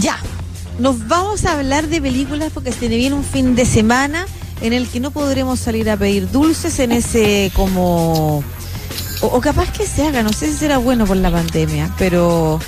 Ya, 0.00 0.18
nos 0.78 1.08
vamos 1.08 1.44
a 1.44 1.54
hablar 1.54 1.88
de 1.88 2.00
películas 2.00 2.52
porque 2.54 2.72
se 2.72 2.86
viene 2.88 3.16
un 3.16 3.24
fin 3.24 3.56
de 3.56 3.64
semana 3.64 4.26
en 4.60 4.72
el 4.72 4.86
que 4.88 5.00
no 5.00 5.10
podremos 5.10 5.58
salir 5.58 5.90
a 5.90 5.96
pedir 5.96 6.30
dulces 6.30 6.78
en 6.78 6.92
ese 6.92 7.50
como... 7.54 8.44
O, 9.20 9.40
capaz 9.40 9.72
que 9.72 9.84
se 9.84 10.06
haga, 10.06 10.22
no 10.22 10.32
sé 10.32 10.52
si 10.52 10.58
será 10.58 10.78
bueno 10.78 11.04
por 11.04 11.16
la 11.16 11.32
pandemia, 11.32 11.92
pero, 11.98 12.60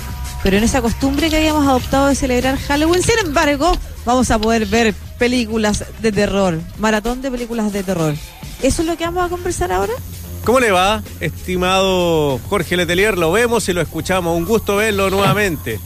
pero 0.43 0.57
en 0.57 0.63
esa 0.65 0.81
costumbre 0.81 1.29
que 1.29 1.37
habíamos 1.37 1.65
adoptado 1.65 2.07
de 2.07 2.15
celebrar 2.15 2.57
Halloween, 2.57 3.01
sin 3.01 3.19
embargo, 3.25 3.71
vamos 4.03 4.29
a 4.31 4.39
poder 4.39 4.65
ver 4.65 4.93
películas 5.17 5.85
de 6.01 6.11
terror, 6.11 6.59
maratón 6.77 7.21
de 7.21 7.31
películas 7.31 7.71
de 7.71 7.83
terror. 7.83 8.15
¿Eso 8.61 8.81
es 8.81 8.87
lo 8.87 8.97
que 8.97 9.05
vamos 9.05 9.25
a 9.25 9.29
conversar 9.29 9.71
ahora? 9.71 9.93
¿Cómo 10.43 10.59
le 10.59 10.71
va, 10.71 11.01
estimado 11.21 12.41
Jorge 12.49 12.75
Letelier? 12.75 13.17
Lo 13.17 13.31
vemos 13.31 13.69
y 13.69 13.73
lo 13.73 13.79
escuchamos. 13.79 14.35
Un 14.35 14.45
gusto 14.45 14.75
verlo 14.75 15.09
nuevamente. 15.09 15.79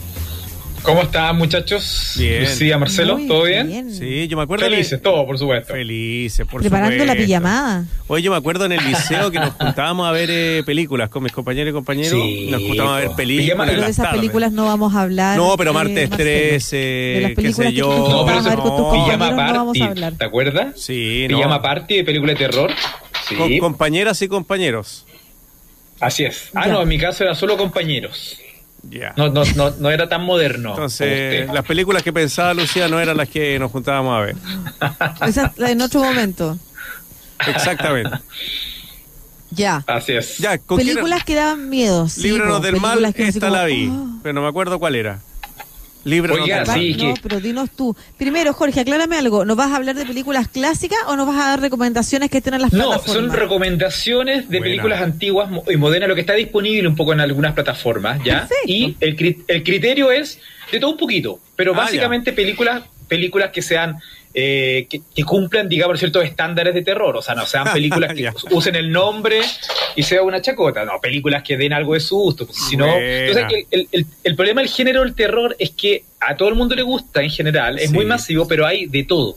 ¿Cómo 0.86 1.02
están, 1.02 1.36
muchachos? 1.36 2.14
Bien. 2.16 2.44
Lucía, 2.44 2.78
Marcelo, 2.78 3.18
¿todo 3.26 3.42
bien? 3.42 3.92
Sí, 3.92 4.28
yo 4.28 4.36
me 4.36 4.44
acuerdo. 4.44 4.66
Felices, 4.66 5.02
todo, 5.02 5.26
por 5.26 5.36
supuesto. 5.36 5.72
Felices, 5.72 6.46
por 6.46 6.60
Preparando 6.60 7.04
la 7.04 7.16
pijamada. 7.16 7.84
Oye, 8.06 8.22
yo 8.22 8.30
me 8.30 8.36
acuerdo 8.36 8.66
en 8.66 8.72
el 8.72 8.86
liceo 8.86 9.32
que 9.32 9.40
nos 9.40 9.54
juntábamos 9.54 10.06
a 10.06 10.12
ver 10.12 10.30
eh, 10.30 10.62
películas 10.64 11.08
con 11.08 11.24
mis 11.24 11.32
compañeros 11.32 11.70
y 11.70 11.72
compañeros. 11.72 12.12
Sí, 12.12 12.46
nos 12.52 12.62
juntábamos 12.62 12.98
a 12.98 13.00
ver 13.00 13.16
películas. 13.16 13.68
Pero 13.68 13.82
de 13.82 13.90
esas 13.90 14.14
películas 14.14 14.52
no 14.52 14.66
vamos 14.66 14.94
a 14.94 15.02
hablar. 15.02 15.36
No, 15.36 15.56
pero 15.56 15.72
martes 15.72 16.08
13, 16.08 16.76
de 16.76 17.20
las 17.20 17.32
películas 17.32 17.72
yo. 17.72 17.90
Que 17.90 17.98
no, 17.98 18.24
pero 18.24 18.40
no, 18.42 18.92
Pijama 18.92 19.34
Party, 19.34 19.52
no 19.52 19.58
vamos 19.58 19.80
a 19.80 19.84
hablar. 19.86 20.12
¿te 20.12 20.24
acuerdas? 20.24 20.80
Sí, 20.80 21.26
no. 21.28 21.38
Pijama 21.38 21.60
Party 21.60 21.96
de 21.96 22.04
película 22.04 22.32
de 22.32 22.38
terror. 22.38 22.70
Sí. 23.28 23.34
Con 23.34 23.58
compañeras 23.58 24.22
y 24.22 24.28
compañeros. 24.28 25.04
Así 25.98 26.24
es. 26.24 26.50
Ah, 26.54 26.68
no, 26.68 26.82
en 26.82 26.88
mi 26.88 26.96
caso 26.96 27.24
era 27.24 27.34
solo 27.34 27.56
compañeros. 27.56 28.38
No, 29.16 29.28
no, 29.28 29.44
no, 29.56 29.70
no, 29.70 29.90
era 29.90 30.08
tan 30.08 30.22
moderno. 30.22 30.70
Entonces, 30.70 31.48
las 31.52 31.64
películas 31.64 32.02
que 32.02 32.12
pensaba 32.12 32.54
Lucía 32.54 32.88
no 32.88 33.00
eran 33.00 33.16
las 33.16 33.28
que 33.28 33.58
nos 33.58 33.70
juntábamos 33.70 34.16
a 34.16 34.20
ver. 34.20 34.36
Esa 35.26 35.52
en 35.58 35.80
otro 35.80 36.02
momento. 36.02 36.58
Exactamente. 37.46 38.18
Ya. 39.50 39.84
Así 39.86 40.12
es. 40.12 40.38
Ya, 40.38 40.58
películas 40.58 41.24
que 41.24 41.34
daban 41.34 41.68
miedo. 41.68 42.06
Líbranos 42.18 42.62
del 42.62 42.80
mal, 42.80 43.04
esta 43.04 43.50
la 43.50 43.64
vi, 43.64 43.88
oh. 43.88 44.18
pero 44.22 44.32
no 44.34 44.42
me 44.42 44.48
acuerdo 44.48 44.78
cuál 44.78 44.94
era. 44.94 45.20
Libre 46.06 46.34
No, 46.36 47.14
pero 47.20 47.40
dinos 47.40 47.68
tú. 47.70 47.96
Primero, 48.16 48.52
Jorge, 48.52 48.78
aclárame 48.80 49.16
algo. 49.16 49.44
¿Nos 49.44 49.56
vas 49.56 49.72
a 49.72 49.76
hablar 49.76 49.96
de 49.96 50.06
películas 50.06 50.46
clásicas 50.46 51.00
o 51.08 51.16
nos 51.16 51.26
vas 51.26 51.36
a 51.36 51.48
dar 51.48 51.60
recomendaciones 51.60 52.30
que 52.30 52.38
estén 52.38 52.54
en 52.54 52.62
las 52.62 52.70
plataformas? 52.70 53.06
No, 53.08 53.12
son 53.12 53.32
recomendaciones 53.32 54.48
de 54.48 54.60
películas 54.60 55.02
antiguas 55.02 55.50
y 55.68 55.76
modernas, 55.76 56.08
lo 56.08 56.14
que 56.14 56.20
está 56.20 56.34
disponible 56.34 56.86
un 56.86 56.94
poco 56.94 57.12
en 57.12 57.20
algunas 57.20 57.54
plataformas, 57.54 58.22
¿ya? 58.24 58.48
Y 58.66 58.96
el, 59.00 59.16
criterio 59.16 60.12
es 60.12 60.38
de 60.70 60.78
todo 60.78 60.92
un 60.92 60.96
poquito, 60.96 61.40
pero 61.56 61.72
ah, 61.74 61.78
básicamente 61.78 62.32
películas 62.32 62.84
películas 63.08 63.50
que 63.50 63.62
sean 63.62 63.96
eh, 64.34 64.86
que, 64.88 65.24
cumplan, 65.24 65.68
digamos, 65.68 65.98
ciertos 65.98 66.24
estándares 66.24 66.74
de 66.74 66.82
terror. 66.82 67.16
O 67.16 67.22
sea, 67.22 67.34
no 67.34 67.46
sean 67.46 67.72
películas 67.72 68.14
que 68.14 68.30
usen 68.50 68.74
el 68.76 68.92
nombre 68.92 69.40
y 69.94 70.02
sea 70.02 70.22
una 70.22 70.40
chacota. 70.42 70.84
No, 70.84 71.00
películas 71.00 71.42
que 71.42 71.56
den 71.56 71.72
algo 71.72 71.94
de 71.94 72.00
susto. 72.00 72.46
Si 72.50 72.76
no, 72.76 72.86
entonces, 72.96 73.66
el, 73.70 74.36
problema 74.36 74.60
del 74.60 74.70
género 74.70 75.02
del 75.02 75.14
terror 75.14 75.56
es 75.58 75.70
que 75.70 76.04
a 76.20 76.36
todo 76.36 76.48
el 76.48 76.54
mundo 76.54 76.74
le 76.74 76.82
gusta 76.82 77.22
en 77.22 77.30
general, 77.30 77.78
es 77.78 77.90
muy 77.90 78.04
masivo, 78.04 78.46
pero 78.46 78.66
hay 78.66 78.86
de 78.86 79.04
todo. 79.04 79.36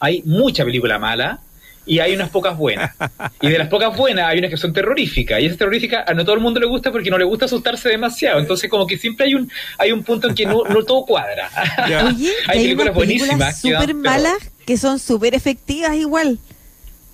Hay 0.00 0.22
mucha 0.24 0.64
película 0.64 0.98
mala, 0.98 1.40
y 1.88 2.00
hay 2.00 2.14
unas 2.14 2.28
pocas 2.28 2.56
buenas. 2.56 2.94
Y 3.40 3.48
de 3.48 3.58
las 3.58 3.68
pocas 3.68 3.96
buenas 3.96 4.28
hay 4.28 4.38
unas 4.38 4.50
que 4.50 4.58
son 4.58 4.72
terroríficas. 4.72 5.40
Y 5.40 5.46
esa 5.46 5.56
terrorífica 5.56 6.04
a 6.06 6.12
no 6.12 6.22
todo 6.22 6.34
el 6.34 6.40
mundo 6.40 6.60
le 6.60 6.66
gusta 6.66 6.92
porque 6.92 7.10
no 7.10 7.18
le 7.18 7.24
gusta 7.24 7.46
asustarse 7.46 7.88
demasiado. 7.88 8.38
Entonces 8.38 8.68
como 8.68 8.86
que 8.86 8.98
siempre 8.98 9.26
hay 9.26 9.34
un 9.34 9.50
hay 9.78 9.90
un 9.90 10.04
punto 10.04 10.28
en 10.28 10.34
que 10.34 10.44
no, 10.44 10.62
todo 10.86 11.06
cuadra. 11.06 11.50
Oye, 12.06 12.32
hay, 12.46 12.62
películas 12.62 12.94
buenísimas. 12.94 13.60
súper 13.60 13.94
malas 13.94 14.36
que 14.66 14.76
son 14.76 14.98
súper 14.98 15.34
efectivas 15.34 15.96
igual. 15.96 16.38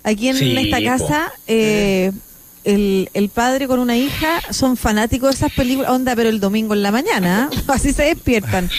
Aquí 0.03 0.27
en 0.27 0.57
esta 0.57 0.83
casa... 0.83 1.31
Eh, 1.47 2.11
el, 2.65 3.11
el, 3.13 3.29
padre 3.29 3.67
con 3.67 3.77
una 3.77 3.95
hija 3.95 4.41
son 4.49 4.75
fanáticos 4.75 5.29
de 5.29 5.35
esas 5.35 5.53
películas, 5.53 5.91
onda, 5.91 6.15
pero 6.15 6.29
el 6.29 6.39
domingo 6.39 6.73
en 6.73 6.81
la 6.81 6.91
mañana, 6.91 7.47
así 7.67 7.93
se 7.93 8.03
despiertan. 8.03 8.71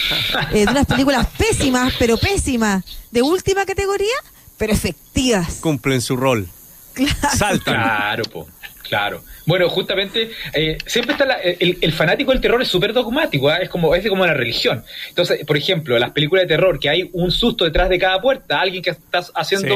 Eh, 0.51 0.65
de 0.65 0.71
unas 0.71 0.85
películas 0.85 1.25
pésimas, 1.37 1.93
pero 1.97 2.17
pésimas, 2.17 2.83
de 3.11 3.21
última 3.21 3.65
categoría, 3.65 4.13
pero 4.57 4.73
efectivas. 4.73 5.55
Cumplen 5.61 6.01
su 6.01 6.17
rol. 6.17 6.47
Claro. 6.93 7.15
Saltan. 7.37 7.75
Claro, 7.75 8.23
po. 8.25 8.47
Claro. 8.83 9.23
Bueno, 9.47 9.69
justamente, 9.69 10.29
eh, 10.53 10.77
siempre 10.85 11.13
está 11.13 11.25
el, 11.41 11.93
fanático 11.93 12.31
del 12.31 12.41
terror 12.41 12.61
es 12.61 12.67
súper 12.67 12.91
dogmático, 12.91 13.47
¿ah? 13.47 13.57
es 13.57 13.69
como 13.69 13.95
es 13.95 14.05
como 14.07 14.25
la 14.25 14.33
religión. 14.33 14.83
Entonces, 15.07 15.45
por 15.45 15.55
ejemplo, 15.55 15.97
las 15.97 16.11
películas 16.11 16.43
de 16.43 16.49
terror, 16.49 16.77
que 16.79 16.89
hay 16.89 17.09
un 17.13 17.31
susto 17.31 17.63
detrás 17.63 17.87
de 17.87 17.97
cada 17.97 18.21
puerta, 18.21 18.59
alguien 18.59 18.83
que 18.83 18.89
está 18.89 19.23
haciendo, 19.33 19.73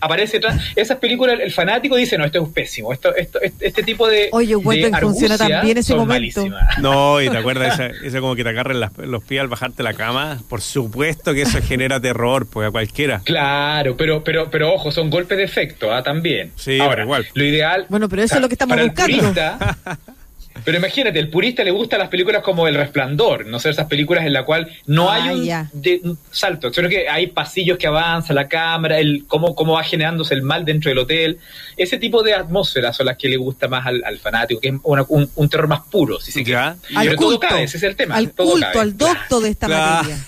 aparece 0.00 0.38
detrás, 0.38 0.60
esas 0.74 0.98
películas, 0.98 1.38
el 1.40 1.52
fanático 1.52 1.94
dice, 1.94 2.18
no, 2.18 2.24
esto 2.24 2.42
es 2.42 2.48
pésimo, 2.48 2.92
esto, 2.92 3.14
esto, 3.14 3.38
este, 3.40 3.84
tipo 3.84 4.08
de... 4.08 4.28
Oye, 4.32 4.56
que 4.60 4.90
funciona 5.00 5.38
también 5.38 5.78
ese 5.78 5.94
momento. 5.94 6.44
No, 6.80 7.22
y 7.22 7.30
te 7.30 7.38
acuerdas, 7.38 7.78
eso 8.02 8.20
como 8.20 8.34
que 8.34 8.42
te 8.42 8.50
agarren 8.50 8.80
los 8.80 9.22
pies 9.22 9.40
al 9.40 9.48
bajarte 9.48 9.84
la 9.84 9.94
cama, 9.94 10.42
por 10.48 10.60
supuesto 10.60 11.32
que 11.32 11.42
eso 11.42 11.60
genera 11.62 12.00
terror, 12.00 12.46
pues 12.46 12.66
a 12.66 12.70
cualquiera. 12.72 13.20
Claro, 13.24 13.96
pero, 13.96 14.24
pero, 14.24 14.50
pero 14.50 14.72
ojo, 14.74 14.90
son 14.90 15.10
golpes 15.10 15.38
de 15.38 15.44
efecto, 15.44 15.92
¿ah? 15.92 16.02
también. 16.02 16.50
Sí, 16.56 16.80
Ahora, 16.80 17.04
igual. 17.04 17.24
Lo 17.34 17.44
ideal... 17.44 17.86
Bueno, 17.88 18.08
pero 18.08 18.22
eso 18.22 18.34
es 18.34 18.40
lo 18.40 18.48
que 18.48 18.54
estamos 18.54 18.76
buscando. 18.80 19.11
Pero 20.64 20.78
imagínate, 20.78 21.18
el 21.18 21.28
purista 21.28 21.64
le 21.64 21.70
gustan 21.70 21.98
las 21.98 22.08
películas 22.08 22.42
como 22.42 22.68
El 22.68 22.74
Resplandor, 22.74 23.46
no 23.46 23.58
sé, 23.58 23.70
esas 23.70 23.86
películas 23.86 24.24
en 24.24 24.32
la 24.32 24.44
cual 24.44 24.70
no 24.86 25.10
hay 25.10 25.50
ah, 25.50 25.68
un, 26.04 26.18
salto, 26.30 26.72
sino 26.72 26.88
que 26.88 27.08
hay 27.08 27.28
pasillos 27.28 27.78
que 27.78 27.86
avanza 27.86 28.32
la 28.32 28.48
cámara, 28.48 28.98
el 28.98 29.24
cómo, 29.26 29.54
cómo 29.54 29.74
va 29.74 29.82
generándose 29.82 30.34
el 30.34 30.42
mal 30.42 30.64
dentro 30.64 30.90
del 30.90 30.98
hotel. 30.98 31.38
Ese 31.76 31.98
tipo 31.98 32.22
de 32.22 32.34
atmósferas 32.34 32.96
son 32.96 33.06
las 33.06 33.16
que 33.16 33.28
le 33.28 33.36
gusta 33.36 33.66
más 33.66 33.86
al, 33.86 34.18
fanático, 34.18 34.60
que 34.60 34.68
es 34.68 34.74
un, 34.84 35.48
terror 35.48 35.68
más 35.68 35.80
puro, 35.90 36.20
si 36.20 36.30
se 36.30 36.44
quiere. 36.44 36.74
Pero 36.94 37.16
todo 37.16 37.40
cabe, 37.40 37.64
ese 37.64 37.78
es 37.78 37.82
el 37.82 37.96
tema. 37.96 38.16
Al 38.16 38.30
culto, 38.32 38.80
al 38.80 38.96
docto 38.96 39.40
de 39.40 39.50
esta 39.50 39.68
materia. 39.68 40.18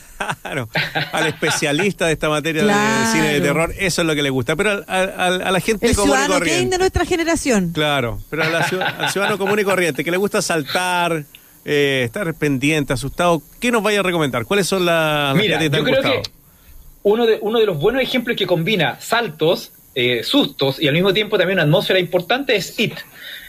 Claro, 0.43 0.69
al 1.13 1.27
especialista 1.27 2.07
de 2.07 2.13
esta 2.13 2.29
materia 2.29 2.65
de 2.65 3.07
cine 3.13 3.33
de 3.35 3.41
terror, 3.41 3.73
eso 3.79 4.03
es 4.03 4.07
lo 4.07 4.15
que 4.15 4.23
le 4.23 4.31
gusta. 4.31 4.57
Pero 4.57 4.85
a, 4.87 5.31
la 5.31 5.61
gente 5.61 5.95
común 5.95 6.19
y 6.25 6.29
corriente. 6.29 6.71
de 6.71 6.79
nuestra 6.79 7.05
generación. 7.05 7.73
Claro, 7.73 8.21
pero 8.31 8.43
al 8.45 9.11
ciudadano 9.11 9.39
común 9.39 9.59
y 9.59 9.65
corriente 9.65 10.05
que 10.05 10.11
le 10.11 10.17
gusta 10.17 10.43
saltar, 10.43 11.25
eh, 11.65 12.03
estar 12.05 12.35
pendiente, 12.35 12.93
asustado, 12.93 13.43
¿qué 13.61 13.71
nos 13.71 13.83
vaya 13.83 14.01
a 14.01 14.03
recomendar? 14.03 14.45
¿Cuáles 14.45 14.67
son 14.67 14.85
las 14.85 15.35
Mira, 15.35 15.59
que 15.59 15.71
te 15.71 15.77
yo 15.79 15.85
creo 15.85 16.03
que 16.03 16.23
uno 17.05 17.27
de, 17.27 17.39
uno 17.41 17.59
de 17.59 17.67
los 17.67 17.79
buenos 17.79 18.03
ejemplos 18.03 18.37
que 18.37 18.47
combina 18.47 18.99
saltos, 19.01 19.73
eh, 19.95 20.23
sustos 20.25 20.81
y 20.81 20.89
al 20.89 20.95
mismo 20.95 21.13
tiempo 21.13 21.39
también 21.39 21.59
una 21.59 21.65
atmósfera 21.65 21.99
importante 21.99 22.57
es 22.57 22.79
It. 22.79 22.95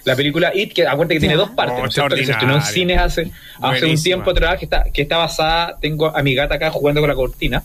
La 0.05 0.15
película 0.15 0.51
It, 0.53 0.73
que 0.73 0.87
acuérdate 0.87 1.15
que 1.15 1.19
tiene 1.19 1.35
dos 1.35 1.49
partes, 1.49 1.79
¿no 1.79 1.87
es 1.87 2.13
Que 2.13 2.25
se 2.25 2.31
estrenó 2.31 2.55
en 2.55 2.61
cines 2.61 2.99
hace, 2.99 3.31
hace 3.61 3.85
un 3.85 4.01
tiempo 4.01 4.31
atrás, 4.31 4.59
que 4.59 4.65
está, 4.65 4.83
que 4.93 5.01
está 5.01 5.17
basada, 5.17 5.77
tengo 5.81 6.15
a 6.15 6.21
mi 6.21 6.35
gata 6.35 6.55
acá 6.55 6.71
jugando 6.71 7.01
con 7.01 7.09
la 7.09 7.15
cortina. 7.15 7.63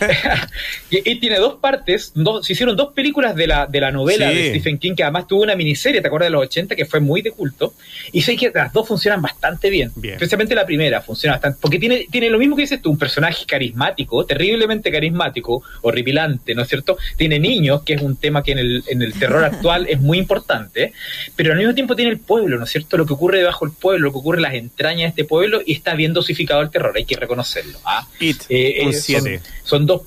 y 0.90 1.10
It 1.10 1.20
tiene 1.20 1.38
dos 1.38 1.54
partes, 1.54 2.12
dos, 2.14 2.44
se 2.44 2.52
hicieron 2.52 2.76
dos 2.76 2.92
películas 2.92 3.34
de 3.36 3.46
la, 3.46 3.66
de 3.66 3.80
la 3.80 3.90
novela 3.90 4.28
de 4.28 4.50
Stephen 4.50 4.78
King, 4.78 4.94
que 4.94 5.02
además 5.02 5.26
tuvo 5.26 5.42
una 5.42 5.54
miniserie, 5.54 6.00
¿te 6.00 6.08
acuerdas 6.08 6.26
de 6.26 6.32
los 6.32 6.42
80? 6.42 6.74
Que 6.74 6.84
fue 6.84 7.00
muy 7.00 7.22
de 7.22 7.30
culto. 7.30 7.74
Y 8.12 8.22
sé 8.22 8.36
que 8.36 8.50
las 8.54 8.72
dos 8.72 8.86
funcionan 8.86 9.22
bastante 9.22 9.70
bien. 9.70 9.92
Especialmente 10.02 10.54
la 10.54 10.66
primera 10.66 11.00
funciona 11.00 11.34
bastante, 11.34 11.58
porque 11.60 11.78
tiene, 11.78 12.06
tiene 12.10 12.30
lo 12.30 12.38
mismo 12.38 12.56
que 12.56 12.62
dices 12.62 12.82
tú, 12.82 12.90
un 12.90 12.98
personaje 12.98 13.46
carismático, 13.46 14.24
terriblemente 14.26 14.90
carismático, 14.90 15.62
horripilante, 15.82 16.54
¿no 16.54 16.62
es 16.62 16.68
cierto? 16.68 16.98
Tiene 17.16 17.38
niños, 17.38 17.82
que 17.82 17.94
es 17.94 18.02
un 18.02 18.16
tema 18.16 18.42
que 18.42 18.52
en 18.52 18.58
el, 18.58 18.84
en 18.88 19.02
el 19.02 19.12
terror 19.14 19.44
actual 19.44 19.86
es 19.88 20.00
muy 20.00 20.18
importante, 20.18 20.92
pero 21.36 21.52
al 21.52 21.58
mismo 21.58 21.74
tiempo 21.76 21.94
tiene 21.94 22.10
el 22.10 22.18
pueblo, 22.18 22.58
¿no 22.58 22.64
es 22.64 22.70
cierto? 22.70 22.96
Lo 22.96 23.06
que 23.06 23.12
ocurre 23.12 23.38
debajo 23.38 23.64
del 23.64 23.74
pueblo, 23.74 24.06
lo 24.06 24.12
que 24.12 24.18
ocurre 24.18 24.38
en 24.38 24.42
las 24.42 24.54
entrañas 24.54 25.02
de 25.02 25.08
este 25.08 25.24
pueblo 25.24 25.60
y 25.64 25.74
está 25.74 25.94
bien 25.94 26.12
dosificado 26.12 26.60
el 26.62 26.70
terror, 26.70 26.92
hay 26.96 27.04
que 27.04 27.16
reconocerlo. 27.16 27.78
¿ah? 27.84 28.06
It, 28.18 28.42
eh, 28.48 28.88
eh 28.88 29.40
son, 29.62 29.86
dos. 29.86 30.02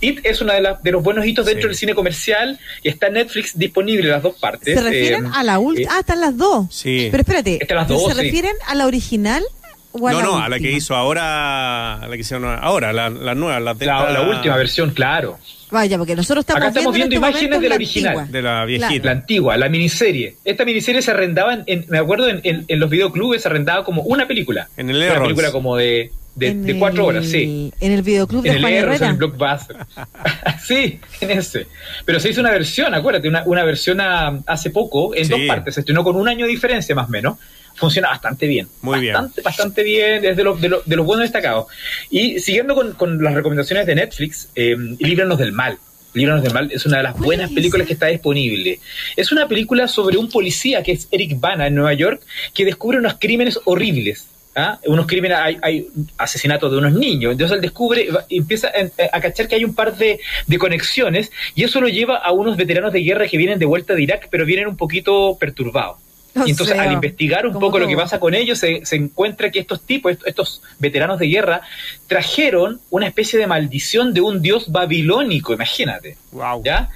It 0.00 0.20
es 0.22 0.40
uno 0.40 0.52
de, 0.52 0.76
de 0.82 0.92
los 0.92 1.02
buenos 1.02 1.26
hitos 1.26 1.46
dentro 1.46 1.68
del 1.68 1.76
cine 1.76 1.94
comercial 1.94 2.58
y 2.82 2.88
está 2.88 3.08
en 3.08 3.14
Netflix 3.14 3.58
disponible 3.58 4.08
las 4.08 4.22
dos 4.22 4.38
partes. 4.38 4.74
¿Se 4.74 4.82
refieren 4.82 5.26
eh, 5.26 5.30
a 5.34 5.42
la 5.42 5.58
última? 5.58 5.96
ah, 5.96 6.00
están 6.00 6.20
las 6.20 6.36
dos. 6.36 6.66
Sí. 6.70 7.08
Pero 7.10 7.22
espérate, 7.22 7.58
¿se 7.66 8.14
refieren 8.14 8.54
a 8.66 8.74
la 8.74 8.86
original? 8.86 9.44
No, 9.92 10.22
no, 10.22 10.38
a 10.38 10.48
la 10.48 10.58
que 10.58 10.70
hizo 10.70 10.94
ahora, 10.94 11.94
a 11.94 12.06
la 12.06 12.14
que 12.14 12.20
hicieron 12.20 12.44
ahora, 12.60 12.92
la, 12.92 13.10
nueva, 13.10 13.58
la, 13.60 13.74
la 13.74 14.22
última 14.22 14.56
versión, 14.56 14.90
claro. 14.90 15.38
Vaya, 15.70 15.98
porque 15.98 16.16
nosotros 16.16 16.42
estamos, 16.42 16.62
Acá 16.62 16.68
estamos 16.68 16.94
viendo, 16.94 17.14
este 17.14 17.28
imágenes 17.28 17.60
de 17.60 17.68
la 17.68 17.74
original. 17.76 18.30
De 18.30 18.42
la 18.42 18.64
viejita. 18.64 19.06
La 19.06 19.12
antigua, 19.12 19.56
la 19.56 19.68
miniserie. 19.68 20.36
Esta 20.44 20.64
miniserie 20.64 21.00
se 21.00 21.10
arrendaba, 21.12 21.58
en, 21.66 21.84
me 21.88 21.98
acuerdo, 21.98 22.28
en, 22.28 22.40
en, 22.42 22.80
los 22.80 22.90
videoclubes 22.90 23.42
se 23.42 23.48
arrendaba 23.48 23.84
como 23.84 24.02
una 24.02 24.26
película. 24.26 24.68
En 24.76 24.90
el 24.90 24.96
Una 24.96 25.22
película 25.22 25.52
como 25.52 25.76
de, 25.76 26.10
de, 26.34 26.76
cuatro 26.78 27.06
horas, 27.06 27.26
sí. 27.26 27.72
En 27.80 27.92
el 27.92 28.02
videoclub 28.02 28.42
de 28.42 28.50
en 28.50 28.56
el 28.56 28.64
en 28.64 29.04
el 29.04 29.14
Blockbuster. 29.14 29.76
sí, 30.64 30.98
en 31.20 31.30
ese. 31.30 31.68
Pero 32.04 32.18
se 32.18 32.30
hizo 32.30 32.40
una 32.40 32.50
versión, 32.50 32.92
acuérdate, 32.94 33.28
una, 33.28 33.44
una 33.46 33.64
versión 33.64 34.00
hace 34.00 34.70
poco, 34.70 35.14
en 35.14 35.28
dos 35.28 35.40
partes. 35.46 35.74
Se 35.74 35.80
estrenó 35.80 36.02
con 36.02 36.16
un 36.16 36.28
año 36.28 36.46
de 36.46 36.52
diferencia 36.52 36.94
más 36.94 37.06
o 37.06 37.10
menos 37.10 37.38
funciona 37.80 38.08
bastante 38.08 38.46
bien. 38.46 38.68
Muy 38.82 39.00
bien. 39.00 39.14
Bastante, 39.14 39.40
bastante 39.40 39.82
bien, 39.82 40.22
desde 40.22 40.44
los 40.44 40.60
de 40.60 40.68
lo, 40.68 40.82
de 40.84 40.96
los 40.96 41.06
buenos 41.06 41.24
destacados. 41.24 41.66
Y 42.10 42.38
siguiendo 42.38 42.74
con, 42.74 42.92
con 42.92 43.22
las 43.22 43.34
recomendaciones 43.34 43.86
de 43.86 43.94
Netflix, 43.94 44.50
eh, 44.54 44.76
Líbranos 44.98 45.38
del 45.38 45.52
Mal. 45.52 45.78
Líbranos 46.12 46.42
del 46.42 46.52
Mal 46.52 46.70
es 46.70 46.84
una 46.86 46.98
de 46.98 47.04
las 47.04 47.16
buenas 47.16 47.50
películas 47.50 47.86
que 47.86 47.94
está 47.94 48.06
disponible. 48.06 48.80
Es 49.16 49.32
una 49.32 49.48
película 49.48 49.88
sobre 49.88 50.18
un 50.18 50.28
policía 50.28 50.82
que 50.82 50.92
es 50.92 51.08
Eric 51.10 51.40
Bana 51.40 51.66
en 51.68 51.74
Nueva 51.74 51.94
York 51.94 52.22
que 52.52 52.64
descubre 52.64 52.98
unos 52.98 53.14
crímenes 53.18 53.58
horribles. 53.64 54.26
¿ah? 54.56 54.78
Unos 54.86 55.06
crímenes, 55.06 55.38
hay, 55.38 55.56
hay, 55.62 55.88
asesinatos 56.18 56.70
de 56.70 56.78
unos 56.78 56.92
niños. 56.92 57.32
Entonces 57.32 57.54
él 57.54 57.62
descubre, 57.62 58.08
empieza 58.28 58.68
a, 58.68 59.16
a, 59.16 59.20
cachar 59.20 59.48
que 59.48 59.54
hay 59.54 59.64
un 59.64 59.74
par 59.74 59.96
de, 59.96 60.20
de 60.46 60.58
conexiones 60.58 61.30
y 61.54 61.64
eso 61.64 61.80
lo 61.80 61.88
lleva 61.88 62.16
a 62.16 62.32
unos 62.32 62.56
veteranos 62.56 62.92
de 62.92 63.00
guerra 63.00 63.26
que 63.26 63.38
vienen 63.38 63.58
de 63.58 63.66
vuelta 63.66 63.94
de 63.94 64.02
Irak, 64.02 64.28
pero 64.30 64.44
vienen 64.44 64.66
un 64.66 64.76
poquito 64.76 65.38
perturbados. 65.38 66.09
Y 66.46 66.50
entonces, 66.50 66.76
sea, 66.76 66.84
al 66.84 66.92
investigar 66.92 67.46
un 67.46 67.54
poco 67.54 67.72
todo. 67.72 67.80
lo 67.80 67.88
que 67.88 67.96
pasa 67.96 68.20
con 68.20 68.34
ellos, 68.34 68.58
se, 68.58 68.84
se, 68.84 68.96
encuentra 68.96 69.50
que 69.50 69.58
estos 69.58 69.82
tipos, 69.82 70.16
estos 70.24 70.62
veteranos 70.78 71.18
de 71.18 71.26
guerra, 71.26 71.62
trajeron 72.06 72.80
una 72.90 73.06
especie 73.08 73.38
de 73.38 73.46
maldición 73.46 74.14
de 74.14 74.20
un 74.20 74.40
dios 74.40 74.70
babilónico, 74.70 75.52
imagínate. 75.52 76.16
Wow. 76.32 76.62
¿Ya? 76.64 76.88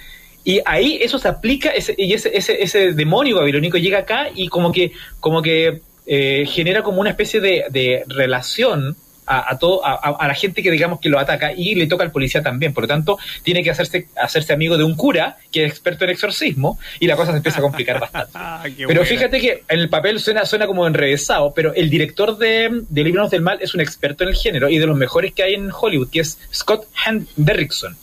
Y 0.45 0.61
ahí 0.67 0.99
eso 1.01 1.19
se 1.19 1.29
aplica, 1.29 1.71
ese, 1.71 1.95
y 1.97 2.13
ese, 2.13 2.37
ese, 2.37 2.63
ese 2.63 2.93
demonio 2.93 3.37
babilónico 3.37 3.79
llega 3.79 4.01
acá 4.01 4.29
y 4.35 4.49
como 4.49 4.73
que, 4.73 4.93
como 5.19 5.43
que 5.43 5.81
eh, 6.07 6.45
genera 6.47 6.83
como 6.83 7.01
una 7.01 7.11
especie 7.11 7.41
de, 7.41 7.65
de 7.71 8.05
relación 8.07 8.97
a, 9.27 9.53
a 9.53 9.59
todo 9.59 9.85
a, 9.85 9.95
a, 9.95 10.29
la 10.29 10.35
gente 10.35 10.63
que 10.63 10.71
digamos 10.71 11.01
que 11.01 11.09
lo 11.09 11.19
ataca 11.19 11.53
y 11.53 11.75
le 11.75 11.87
toca 11.87 12.05
al 12.05 12.13
policía 12.13 12.43
también. 12.43 12.73
Por 12.73 12.85
lo 12.85 12.89
tanto, 12.89 13.19
tiene 13.43 13.63
que 13.63 13.71
hacerse, 13.71 14.09
hacerse 14.17 14.53
amigo 14.53 14.77
de 14.77 14.85
un 14.85 14.95
cura 14.95 15.39
que 15.51 15.65
es 15.65 15.71
experto 15.71 16.05
en 16.05 16.11
exorcismo 16.11 16.79
y 17.01 17.07
la 17.07 17.17
cosa 17.17 17.33
se 17.33 17.39
empieza 17.39 17.59
a 17.59 17.63
complicar 17.63 18.01
bastante. 18.01 18.33
pero 18.77 18.87
buena. 18.87 19.05
fíjate 19.05 19.41
que 19.41 19.65
en 19.69 19.81
el 19.81 19.89
papel 19.89 20.21
suena, 20.21 20.45
suena 20.45 20.67
como 20.67 20.87
enrevesado, 20.87 21.53
pero 21.55 21.75
el 21.75 21.91
director 21.91 22.37
de, 22.39 22.83
de 22.89 23.05
Libros 23.05 23.31
del 23.31 23.43
Mal 23.43 23.59
es 23.61 23.75
un 23.75 23.81
experto 23.81 24.25
en 24.25 24.31
el 24.31 24.37
género 24.37 24.69
y 24.69 24.79
de 24.79 24.87
los 24.87 24.97
mejores 24.97 25.33
que 25.33 25.43
hay 25.43 25.55
en 25.55 25.71
Hollywood, 25.71 26.11
que 26.11 26.21
es 26.21 26.39
Scott 26.53 26.87
Hand 27.05 27.27
Derrickson. 27.37 27.97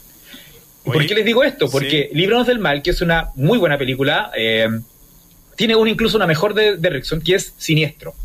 ¿Por 0.83 1.05
qué 1.05 1.13
les 1.13 1.25
digo 1.25 1.43
esto? 1.43 1.69
Porque 1.69 2.09
sí. 2.11 2.17
Libros 2.17 2.47
del 2.47 2.59
Mal, 2.59 2.81
que 2.81 2.89
es 2.89 3.01
una 3.01 3.29
muy 3.35 3.59
buena 3.59 3.77
película, 3.77 4.31
eh, 4.35 4.67
tiene 5.55 5.75
un, 5.75 5.87
incluso 5.87 6.17
una 6.17 6.25
mejor 6.25 6.53
de 6.53 6.77
Derrickson, 6.77 7.21
que 7.21 7.35
es 7.35 7.53
Siniestro. 7.57 8.15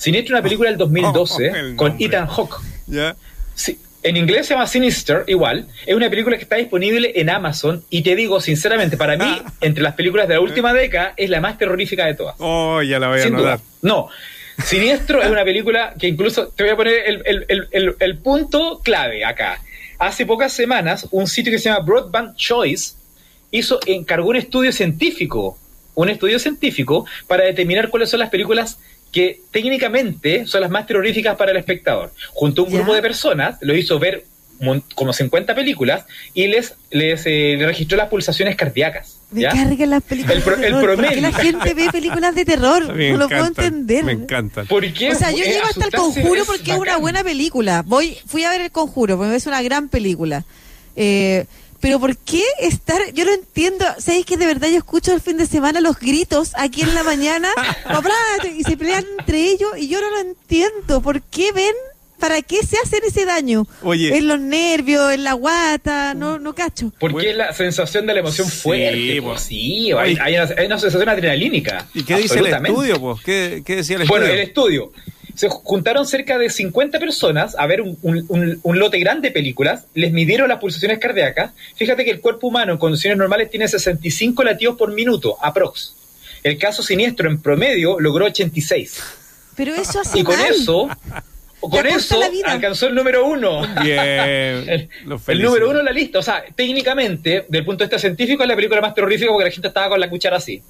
Siniestro, 0.00 0.34
una 0.34 0.42
película 0.42 0.70
del 0.70 0.78
2012 0.78 1.50
oh, 1.50 1.54
con 1.76 1.96
Ethan 1.98 2.26
Hawke. 2.26 2.56
Yeah. 2.86 3.16
Sí, 3.54 3.78
en 4.02 4.16
inglés 4.16 4.46
se 4.46 4.54
llama 4.54 4.66
Sinister, 4.66 5.24
igual. 5.26 5.66
Es 5.84 5.94
una 5.94 6.08
película 6.08 6.38
que 6.38 6.44
está 6.44 6.56
disponible 6.56 7.12
en 7.16 7.28
Amazon 7.28 7.84
y 7.90 8.00
te 8.00 8.16
digo, 8.16 8.40
sinceramente, 8.40 8.96
para 8.96 9.18
mí, 9.18 9.42
entre 9.60 9.82
las 9.82 9.94
películas 9.94 10.26
de 10.26 10.34
la 10.34 10.40
última 10.40 10.72
década, 10.72 11.12
es 11.18 11.28
la 11.28 11.42
más 11.42 11.58
terrorífica 11.58 12.06
de 12.06 12.14
todas. 12.14 12.34
Oh, 12.38 12.80
ya 12.80 12.98
la 12.98 13.08
voy 13.08 13.20
a 13.20 13.24
Sin 13.24 13.34
anotar. 13.34 13.58
Duda. 13.58 13.68
No. 13.82 14.08
Siniestro 14.64 15.22
es 15.22 15.30
una 15.30 15.44
película 15.44 15.92
que 15.98 16.08
incluso 16.08 16.48
te 16.48 16.62
voy 16.62 16.72
a 16.72 16.76
poner 16.76 16.94
el, 17.06 17.22
el, 17.26 17.66
el, 17.70 17.96
el, 17.98 18.18
punto 18.18 18.80
clave 18.82 19.22
acá. 19.22 19.60
Hace 19.98 20.24
pocas 20.24 20.54
semanas, 20.54 21.08
un 21.10 21.26
sitio 21.26 21.52
que 21.52 21.58
se 21.58 21.68
llama 21.68 21.84
Broadband 21.84 22.36
Choice 22.36 22.94
hizo, 23.50 23.78
encargó 23.84 24.30
un 24.30 24.36
estudio 24.36 24.72
científico, 24.72 25.58
un 25.94 26.08
estudio 26.08 26.38
científico 26.38 27.04
para 27.26 27.44
determinar 27.44 27.90
cuáles 27.90 28.08
son 28.08 28.20
las 28.20 28.30
películas 28.30 28.78
que 29.12 29.40
técnicamente 29.50 30.46
son 30.46 30.60
las 30.60 30.70
más 30.70 30.86
terroríficas 30.86 31.36
para 31.36 31.50
el 31.50 31.56
espectador. 31.56 32.12
Junto 32.32 32.62
a 32.62 32.64
un 32.64 32.70
¿Ya? 32.70 32.78
grupo 32.78 32.94
de 32.94 33.02
personas, 33.02 33.56
lo 33.60 33.74
hizo 33.74 33.98
ver 33.98 34.24
como 34.94 35.12
50 35.12 35.54
películas 35.54 36.04
y 36.34 36.46
les, 36.46 36.74
les, 36.90 37.24
eh, 37.24 37.56
les 37.56 37.66
registró 37.66 37.96
las 37.96 38.08
pulsaciones 38.08 38.56
cardíacas. 38.56 39.16
Me 39.30 39.44
cargan 39.44 39.90
las 39.90 40.02
películas 40.02 40.36
el, 40.36 40.42
pro, 40.42 40.56
de 40.56 40.62
terror. 40.62 40.80
El 40.80 40.84
promedio. 40.84 41.08
¿Por 41.08 41.14
qué 41.14 41.20
la 41.20 41.32
gente 41.32 41.74
ve 41.74 41.88
películas 41.90 42.34
de 42.34 42.44
terror? 42.44 42.94
no 42.94 43.16
lo 43.16 43.28
puedo 43.28 43.46
entender. 43.46 44.04
Me 44.04 44.12
encantan. 44.12 44.66
¿Por 44.66 44.92
qué? 44.92 45.12
O 45.12 45.14
sea, 45.14 45.30
yo 45.30 45.44
llego 45.44 45.64
hasta 45.64 45.86
el 45.86 45.92
conjuro 45.92 46.44
porque 46.44 46.70
es, 46.72 46.76
es 46.76 46.78
una 46.78 46.98
buena 46.98 47.24
película. 47.24 47.82
Voy, 47.86 48.18
fui 48.26 48.44
a 48.44 48.50
ver 48.50 48.60
el 48.60 48.70
conjuro, 48.70 49.16
porque 49.16 49.34
es 49.34 49.46
una 49.46 49.62
gran 49.62 49.88
película. 49.88 50.44
Eh, 50.96 51.46
pero 51.80 51.98
¿por 51.98 52.16
qué 52.16 52.42
estar? 52.60 53.12
Yo 53.14 53.24
no 53.24 53.32
entiendo. 53.32 53.84
¿Sabéis 53.98 54.26
que 54.26 54.36
de 54.36 54.46
verdad 54.46 54.68
yo 54.68 54.76
escucho 54.76 55.14
el 55.14 55.20
fin 55.20 55.36
de 55.36 55.46
semana 55.46 55.80
los 55.80 55.98
gritos 55.98 56.52
aquí 56.56 56.82
en 56.82 56.94
la 56.94 57.02
mañana? 57.02 57.48
y 58.56 58.62
se 58.64 58.76
pelean 58.76 59.04
entre 59.18 59.44
ellos 59.44 59.70
y 59.78 59.88
yo 59.88 60.00
no 60.00 60.10
lo 60.10 60.18
entiendo. 60.20 61.00
¿Por 61.00 61.22
qué 61.22 61.52
ven? 61.52 61.74
¿Para 62.18 62.42
qué 62.42 62.58
se 62.58 62.76
hacen 62.76 63.00
ese 63.06 63.24
daño? 63.24 63.66
Oye. 63.82 64.14
En 64.14 64.28
los 64.28 64.38
nervios, 64.38 65.10
en 65.10 65.24
la 65.24 65.32
guata, 65.32 66.12
no, 66.12 66.38
no 66.38 66.54
cacho. 66.54 66.92
Porque 67.00 67.30
es 67.30 67.36
la 67.36 67.54
sensación 67.54 68.06
de 68.06 68.12
la 68.12 68.20
emoción 68.20 68.46
Sí, 68.46 68.58
fuerte. 68.58 69.22
pues. 69.22 69.32
Pues, 69.32 69.42
sí, 69.42 69.92
hay, 69.92 70.18
hay, 70.20 70.34
una, 70.34 70.54
hay, 70.58 70.66
una, 70.66 70.78
sensación 70.78 71.08
adrenalínica. 71.08 71.88
¿Y 71.94 72.02
qué 72.02 72.16
dice 72.16 72.38
el 72.40 72.46
estudio? 72.46 73.00
Pues? 73.00 73.22
¿Qué, 73.24 73.62
¿Qué 73.64 73.76
decía 73.76 73.96
el 73.96 74.06
bueno, 74.06 74.26
estudio? 74.26 74.42
el 74.42 74.48
estudio 74.48 74.92
se 75.34 75.48
juntaron 75.48 76.06
cerca 76.06 76.38
de 76.38 76.50
50 76.50 76.98
personas 76.98 77.56
a 77.58 77.66
ver 77.66 77.80
un, 77.80 77.98
un, 78.02 78.24
un, 78.28 78.60
un, 78.62 78.78
lote 78.78 78.98
grande 78.98 79.28
de 79.28 79.32
películas, 79.32 79.86
les 79.94 80.12
midieron 80.12 80.48
las 80.48 80.58
pulsaciones 80.58 80.98
cardíacas. 80.98 81.52
Fíjate 81.76 82.04
que 82.04 82.10
el 82.10 82.20
cuerpo 82.20 82.48
humano 82.48 82.72
en 82.72 82.78
condiciones 82.78 83.18
normales 83.18 83.50
tiene 83.50 83.68
65 83.68 84.42
latidos 84.44 84.76
por 84.76 84.92
minuto, 84.92 85.36
aprox. 85.40 85.94
El 86.42 86.58
caso 86.58 86.82
siniestro 86.82 87.28
en 87.28 87.40
promedio 87.40 88.00
logró 88.00 88.26
86. 88.26 89.02
Pero 89.56 89.74
eso 89.74 90.00
hace 90.00 90.18
Y 90.18 90.24
con 90.24 90.38
mal. 90.38 90.50
eso, 90.50 90.88
con 91.60 91.86
eso 91.86 92.18
alcanzó 92.46 92.86
el 92.86 92.94
número 92.94 93.26
uno. 93.26 93.60
Bien. 93.82 93.98
el, 94.68 94.88
el, 95.26 95.42
número 95.42 95.68
uno 95.70 95.80
en 95.80 95.84
la 95.84 95.92
lista. 95.92 96.18
O 96.18 96.22
sea, 96.22 96.44
técnicamente, 96.54 97.44
desde 97.46 97.58
el 97.58 97.64
punto 97.64 97.84
de 97.84 97.88
vista 97.88 97.98
científico, 97.98 98.42
es 98.42 98.48
la 98.48 98.56
película 98.56 98.80
más 98.80 98.94
terrorífica 98.94 99.30
porque 99.30 99.44
la 99.44 99.50
gente 99.50 99.68
estaba 99.68 99.90
con 99.90 100.00
la 100.00 100.08
cuchara 100.08 100.38
así, 100.38 100.62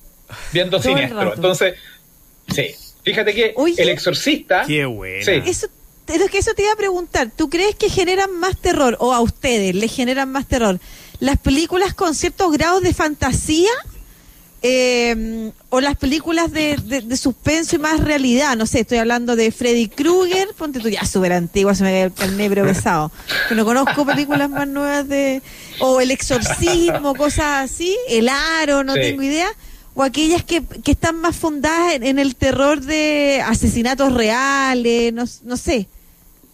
viendo 0.53 0.79
Todo 0.79 0.89
siniestro. 0.89 1.35
Entonces, 1.35 1.75
sí. 2.49 2.75
Fíjate 3.03 3.35
que 3.35 3.53
Oye, 3.57 3.83
el 3.83 3.89
exorcista. 3.89 4.65
Qué 4.67 4.85
bueno. 4.85 5.25
Sí. 5.25 5.43
Eso, 5.47 5.69
es 6.07 6.31
que 6.31 6.39
eso 6.39 6.55
te 6.55 6.63
iba 6.63 6.73
a 6.73 6.77
preguntar. 6.77 7.31
¿Tú 7.35 7.49
crees 7.49 7.75
que 7.75 7.89
generan 7.89 8.33
más 8.39 8.57
terror, 8.57 8.97
o 9.01 9.13
a 9.13 9.21
ustedes 9.21 9.75
les 9.75 9.95
generan 9.95 10.31
más 10.31 10.47
terror, 10.47 10.81
las 11.19 11.39
películas 11.39 11.95
con 11.95 12.15
ciertos 12.15 12.53
grados 12.53 12.83
de 12.83 12.95
fantasía? 12.95 13.71
Eh, 14.63 15.53
o 15.71 15.81
las 15.81 15.97
películas 15.97 16.53
de, 16.53 16.77
de, 16.77 17.01
de, 17.01 17.17
suspenso 17.17 17.77
y 17.77 17.79
más 17.79 17.99
realidad, 17.99 18.59
no 18.59 18.67
sé, 18.67 18.81
estoy 18.81 18.99
hablando 18.99 19.35
de 19.35 19.53
Freddy 19.53 19.89
Krueger, 19.89 20.49
ponte 20.55 20.81
tú 20.81 20.91
ya 20.91 21.07
súper 21.07 21.33
antigua, 21.33 21.75
se 21.75 21.83
me 21.83 21.91
cae 21.91 22.03
el 22.03 22.13
carnebro 22.13 22.67
pesado, 22.67 23.11
que 23.49 23.55
no 23.55 23.65
conozco 23.65 24.05
películas 24.05 24.51
más 24.51 24.69
nuevas 24.69 25.09
de, 25.09 25.41
o 25.79 26.03
El 26.03 26.11
Exorcismo, 26.11 27.15
cosas 27.15 27.71
así, 27.71 27.97
El 28.07 28.29
Aro, 28.29 28.85
no 28.85 28.93
sí. 28.97 29.01
tengo 29.01 29.23
idea, 29.23 29.49
o 29.95 30.03
aquellas 30.03 30.43
que, 30.45 30.63
que 30.85 30.93
están 30.93 31.17
más 31.17 31.37
fundadas 31.37 31.95
en, 31.95 32.05
en, 32.05 32.19
el 32.19 32.37
terror 32.37 32.81
de 32.81 33.43
asesinatos 33.45 34.13
reales, 34.15 35.13
no, 35.13 35.25
no 35.45 35.57
sé. 35.57 35.89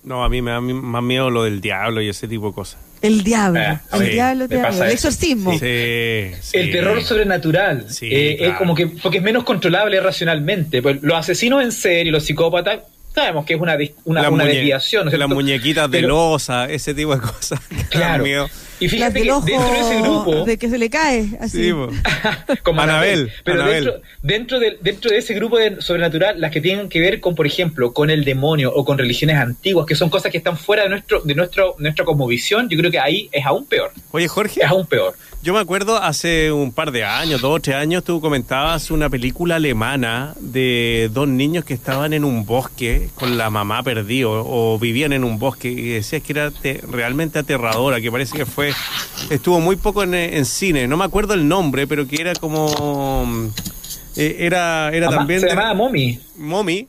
No, 0.04 0.24
a 0.24 0.28
mí 0.28 0.40
me 0.40 0.52
da 0.52 0.60
más 0.60 1.02
miedo 1.02 1.30
lo 1.30 1.44
del 1.44 1.60
diablo 1.60 2.00
y 2.00 2.08
ese 2.08 2.28
tipo 2.28 2.48
de 2.48 2.54
cosas. 2.54 2.80
El 3.02 3.22
diablo, 3.22 3.60
eh, 3.60 3.78
el 3.92 3.98
sí, 3.98 4.08
diablo, 4.10 4.48
diablo 4.48 4.84
el 4.84 4.90
exorcismo. 4.90 5.52
Sí, 5.52 6.30
sí. 6.40 6.58
El 6.58 6.72
terror 6.72 7.02
sobrenatural. 7.02 7.86
Eh, 8.00 8.36
claro. 8.38 8.52
Es 8.52 8.58
como 8.58 8.74
que, 8.74 8.86
porque 8.86 9.18
es 9.18 9.24
menos 9.24 9.44
controlable 9.44 10.00
racionalmente. 10.00 10.80
Pues 10.80 11.02
los 11.02 11.16
asesinos 11.16 11.62
en 11.62 11.72
serie, 11.72 12.10
los 12.10 12.24
psicópatas, 12.24 12.80
sabemos 13.14 13.44
que 13.44 13.54
es 13.54 13.60
una, 13.60 13.76
una, 14.04 14.30
una 14.30 14.44
desviación. 14.44 15.06
¿no 15.06 15.16
las 15.16 15.28
muñequitas 15.28 15.90
de 15.90 15.98
Pero, 15.98 16.08
losa, 16.08 16.66
ese 16.66 16.94
tipo 16.94 17.14
de 17.14 17.20
cosas. 17.20 17.60
Claro. 17.90 18.24
Y 18.78 18.88
fíjate 18.88 19.22
que 19.22 19.32
dentro 19.32 19.70
de 19.70 19.80
ese 19.80 20.02
grupo. 20.02 20.44
De 20.44 20.58
que 20.58 20.68
se 20.68 20.78
le 20.78 20.90
cae, 20.90 21.30
así. 21.40 21.70
Sí, 21.70 21.72
como 22.62 22.80
Anabel. 22.80 23.30
Pero 23.44 23.62
Anabel. 23.62 23.84
Dentro, 23.84 24.02
dentro, 24.22 24.60
de, 24.60 24.78
dentro 24.80 25.10
de 25.10 25.18
ese 25.18 25.34
grupo 25.34 25.58
de 25.58 25.80
sobrenatural, 25.80 26.40
las 26.40 26.50
que 26.50 26.60
tienen 26.60 26.88
que 26.88 27.00
ver 27.00 27.20
con, 27.20 27.34
por 27.34 27.46
ejemplo, 27.46 27.92
con 27.92 28.10
el 28.10 28.24
demonio 28.24 28.72
o 28.74 28.84
con 28.84 28.98
religiones 28.98 29.36
antiguas, 29.36 29.86
que 29.86 29.94
son 29.94 30.10
cosas 30.10 30.30
que 30.30 30.38
están 30.38 30.56
fuera 30.56 30.84
de 30.84 30.90
nuestro, 30.90 31.20
de 31.20 31.34
nuestro, 31.34 31.74
nuestra 31.78 32.04
cosmovisión, 32.04 32.68
yo 32.68 32.78
creo 32.78 32.90
que 32.90 32.98
ahí 32.98 33.28
es 33.32 33.44
aún 33.46 33.66
peor. 33.66 33.92
Oye, 34.10 34.28
Jorge. 34.28 34.60
Es 34.62 34.68
aún 34.68 34.86
peor. 34.86 35.14
Yo 35.46 35.54
me 35.54 35.60
acuerdo 35.60 36.02
hace 36.02 36.50
un 36.50 36.72
par 36.72 36.90
de 36.90 37.04
años, 37.04 37.40
dos 37.40 37.58
o 37.58 37.60
tres 37.60 37.76
años, 37.76 38.02
tú 38.02 38.20
comentabas 38.20 38.90
una 38.90 39.08
película 39.08 39.54
alemana 39.54 40.34
de 40.40 41.08
dos 41.14 41.28
niños 41.28 41.64
que 41.64 41.72
estaban 41.72 42.12
en 42.12 42.24
un 42.24 42.44
bosque 42.44 43.10
con 43.14 43.38
la 43.38 43.48
mamá 43.48 43.84
perdido 43.84 44.42
o 44.44 44.76
vivían 44.76 45.12
en 45.12 45.22
un 45.22 45.38
bosque 45.38 45.68
y 45.68 45.90
decías 45.90 46.20
que 46.22 46.32
era 46.32 46.50
te, 46.50 46.80
realmente 46.90 47.38
aterradora, 47.38 48.00
que 48.00 48.10
parece 48.10 48.36
que 48.36 48.44
fue 48.44 48.72
estuvo 49.30 49.60
muy 49.60 49.76
poco 49.76 50.02
en, 50.02 50.14
en, 50.14 50.44
cine, 50.46 50.88
no 50.88 50.96
me 50.96 51.04
acuerdo 51.04 51.34
el 51.34 51.46
nombre, 51.46 51.86
pero 51.86 52.08
que 52.08 52.20
era 52.20 52.34
como 52.34 53.52
eh, 54.16 54.38
era 54.40 54.90
era 54.92 55.10
también 55.10 55.42
se 55.42 55.46
llamaba 55.46 55.74
Mommy. 55.74 56.18
Mommy. 56.38 56.88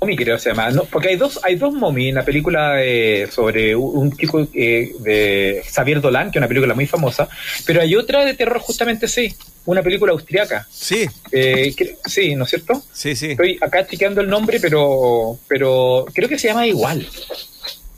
Mommy 0.00 0.14
creo 0.14 0.38
se 0.38 0.50
llama, 0.50 0.70
no, 0.70 0.84
porque 0.84 1.08
hay 1.08 1.16
dos, 1.16 1.40
hay 1.42 1.56
dos 1.56 1.72
Mommy 1.72 2.10
en 2.10 2.16
la 2.16 2.24
película 2.24 2.74
de, 2.74 3.28
sobre 3.32 3.74
un, 3.74 4.14
tipo 4.14 4.46
eh, 4.52 4.92
de 5.00 5.62
Xavier 5.72 6.02
Dolan, 6.02 6.30
que 6.30 6.38
es 6.38 6.40
una 6.40 6.48
película 6.48 6.74
muy 6.74 6.86
famosa, 6.86 7.28
pero 7.64 7.80
hay 7.80 7.96
otra 7.96 8.24
de 8.24 8.34
terror 8.34 8.58
justamente 8.58 9.08
sí, 9.08 9.34
una 9.64 9.82
película 9.82 10.12
austriaca. 10.12 10.66
Sí. 10.70 11.06
Eh, 11.32 11.74
que, 11.74 11.96
sí, 12.04 12.34
¿no 12.34 12.44
es 12.44 12.50
cierto? 12.50 12.82
Sí, 12.92 13.16
sí. 13.16 13.30
Estoy 13.30 13.58
acá 13.60 13.86
chequeando 13.86 14.20
el 14.20 14.28
nombre, 14.28 14.60
pero, 14.60 15.38
pero 15.48 16.04
creo 16.12 16.28
que 16.28 16.38
se 16.38 16.48
llama 16.48 16.66
igual. 16.66 17.06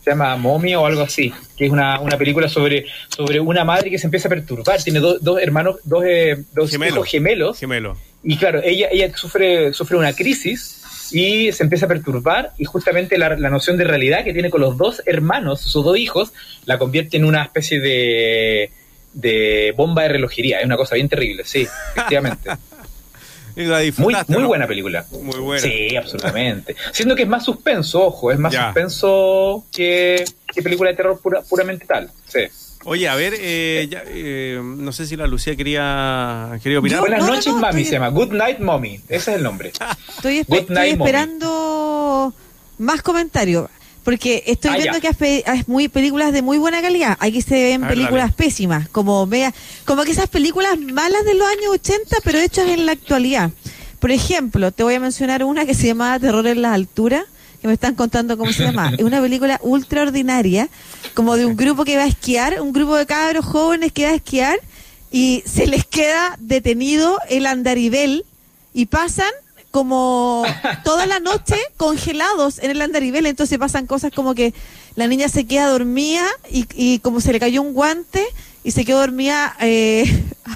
Se 0.04 0.10
llama 0.10 0.36
Momia 0.36 0.78
o 0.78 0.86
algo 0.86 1.02
así, 1.02 1.32
que 1.56 1.66
es 1.66 1.72
una, 1.72 1.98
una 2.00 2.16
película 2.16 2.48
sobre, 2.48 2.86
sobre 3.08 3.40
una 3.40 3.64
madre 3.64 3.90
que 3.90 3.98
se 3.98 4.06
empieza 4.06 4.28
a 4.28 4.30
perturbar. 4.30 4.80
Tiene 4.80 5.00
do, 5.00 5.18
dos 5.18 5.42
hermanos, 5.42 5.80
dos, 5.82 6.04
eh, 6.06 6.44
dos 6.54 6.70
Gemelo. 6.70 6.94
hijos 6.94 7.08
gemelos. 7.08 7.58
Gemelo. 7.58 7.98
Y 8.22 8.36
claro, 8.36 8.62
ella, 8.62 8.88
ella 8.92 9.14
sufre, 9.16 9.72
sufre 9.72 9.96
una 9.96 10.12
crisis 10.12 10.78
y 11.12 11.52
se 11.52 11.62
empieza 11.62 11.86
a 11.86 11.88
perturbar 11.88 12.52
y 12.58 12.64
justamente 12.64 13.18
la, 13.18 13.36
noción 13.36 13.76
de 13.76 13.84
realidad 13.84 14.24
que 14.24 14.32
tiene 14.32 14.50
con 14.50 14.60
los 14.60 14.76
dos 14.76 15.02
hermanos, 15.06 15.60
sus 15.60 15.84
dos 15.84 15.98
hijos, 15.98 16.32
la 16.64 16.78
convierte 16.78 17.16
en 17.16 17.24
una 17.24 17.42
especie 17.42 17.80
de, 17.80 18.70
de 19.12 19.74
bomba 19.76 20.02
de 20.02 20.08
relojería. 20.10 20.60
Es 20.60 20.66
una 20.66 20.76
cosa 20.76 20.94
bien 20.94 21.08
terrible, 21.08 21.44
sí, 21.44 21.66
efectivamente. 21.94 22.50
muy, 23.98 24.14
muy 24.28 24.44
buena 24.44 24.66
película. 24.66 25.04
Muy 25.10 25.38
buena. 25.38 25.62
Sí, 25.62 25.96
absolutamente. 25.96 26.76
Siendo 26.92 27.16
que 27.16 27.22
es 27.22 27.28
más 27.28 27.44
suspenso, 27.44 28.06
ojo, 28.06 28.30
es 28.30 28.38
más 28.38 28.54
suspenso 28.54 29.66
que, 29.72 30.24
película 30.62 30.90
de 30.90 30.96
terror 30.96 31.20
puramente 31.48 31.86
tal. 31.86 32.10
Sí. 32.26 32.40
Oye, 32.84 33.08
a 33.08 33.14
ver, 33.16 33.34
eh, 33.34 33.88
eh, 33.90 34.60
no 34.62 34.92
sé 34.92 35.06
si 35.06 35.16
la 35.16 35.26
Lucía 35.26 35.56
quería, 35.56 36.58
quería 36.62 36.78
opinar. 36.78 37.00
Buenas 37.00 37.26
noches, 37.26 37.52
mami, 37.52 37.84
se 37.84 37.92
llama 37.92 38.08
Good 38.08 38.32
Night 38.32 38.60
Mommy. 38.60 39.00
Ese 39.08 39.32
es 39.32 39.36
el 39.36 39.42
nombre. 39.42 39.72
Estoy, 40.16 40.38
esperando 40.38 42.32
más 42.78 43.02
comentarios. 43.02 43.68
Porque 44.04 44.42
estoy 44.46 44.70
ah, 44.70 44.76
viendo 44.78 45.00
que 45.02 45.44
hay 45.44 45.64
muy 45.66 45.88
películas 45.88 46.32
de 46.32 46.40
muy 46.40 46.56
buena 46.56 46.80
calidad. 46.80 47.18
Hay 47.20 47.30
que 47.30 47.42
se 47.42 47.54
ven 47.54 47.86
películas 47.86 48.32
pésimas, 48.32 48.88
como 48.88 49.26
vea, 49.26 49.52
como 49.84 50.02
que 50.04 50.12
esas 50.12 50.28
películas 50.28 50.78
malas 50.78 51.26
de 51.26 51.34
los 51.34 51.46
años 51.46 51.72
80, 51.72 52.16
pero 52.24 52.38
hechas 52.38 52.68
en 52.68 52.86
la 52.86 52.92
actualidad. 52.92 53.50
Por 53.98 54.10
ejemplo, 54.10 54.72
te 54.72 54.82
voy 54.82 54.94
a 54.94 55.00
mencionar 55.00 55.44
una 55.44 55.66
que 55.66 55.74
se 55.74 55.88
llama 55.88 56.18
Terror 56.18 56.46
en 56.46 56.62
las 56.62 56.72
alturas, 56.72 57.24
que 57.60 57.66
me 57.66 57.74
están 57.74 57.94
contando 57.94 58.36
cómo 58.38 58.52
se 58.52 58.64
llama. 58.64 58.92
Es 58.96 59.04
una 59.04 59.20
película 59.20 59.58
ultra 59.62 60.02
ordinaria, 60.02 60.68
como 61.14 61.36
de 61.36 61.46
un 61.46 61.56
grupo 61.56 61.84
que 61.84 61.96
va 61.96 62.04
a 62.04 62.08
esquiar, 62.08 62.60
un 62.60 62.72
grupo 62.72 62.96
de 62.96 63.06
cabros 63.06 63.44
jóvenes 63.44 63.92
que 63.92 64.04
va 64.04 64.10
a 64.10 64.14
esquiar 64.14 64.58
y 65.10 65.42
se 65.46 65.66
les 65.66 65.84
queda 65.84 66.36
detenido 66.38 67.18
el 67.28 67.46
andarivel 67.46 68.24
y 68.74 68.86
pasan 68.86 69.30
como 69.70 70.44
toda 70.84 71.06
la 71.06 71.20
noche 71.20 71.56
congelados 71.76 72.58
en 72.58 72.70
el 72.70 72.80
andarivel, 72.80 73.26
entonces 73.26 73.58
pasan 73.58 73.86
cosas 73.86 74.12
como 74.14 74.34
que 74.34 74.54
la 74.96 75.06
niña 75.06 75.28
se 75.28 75.46
queda 75.46 75.68
dormida 75.68 76.26
y, 76.50 76.66
y 76.74 76.98
como 77.00 77.20
se 77.20 77.32
le 77.32 77.40
cayó 77.40 77.62
un 77.62 77.74
guante 77.74 78.24
y 78.64 78.70
se 78.70 78.84
quedó 78.84 79.00
dormida 79.00 79.56
eh, 79.60 80.04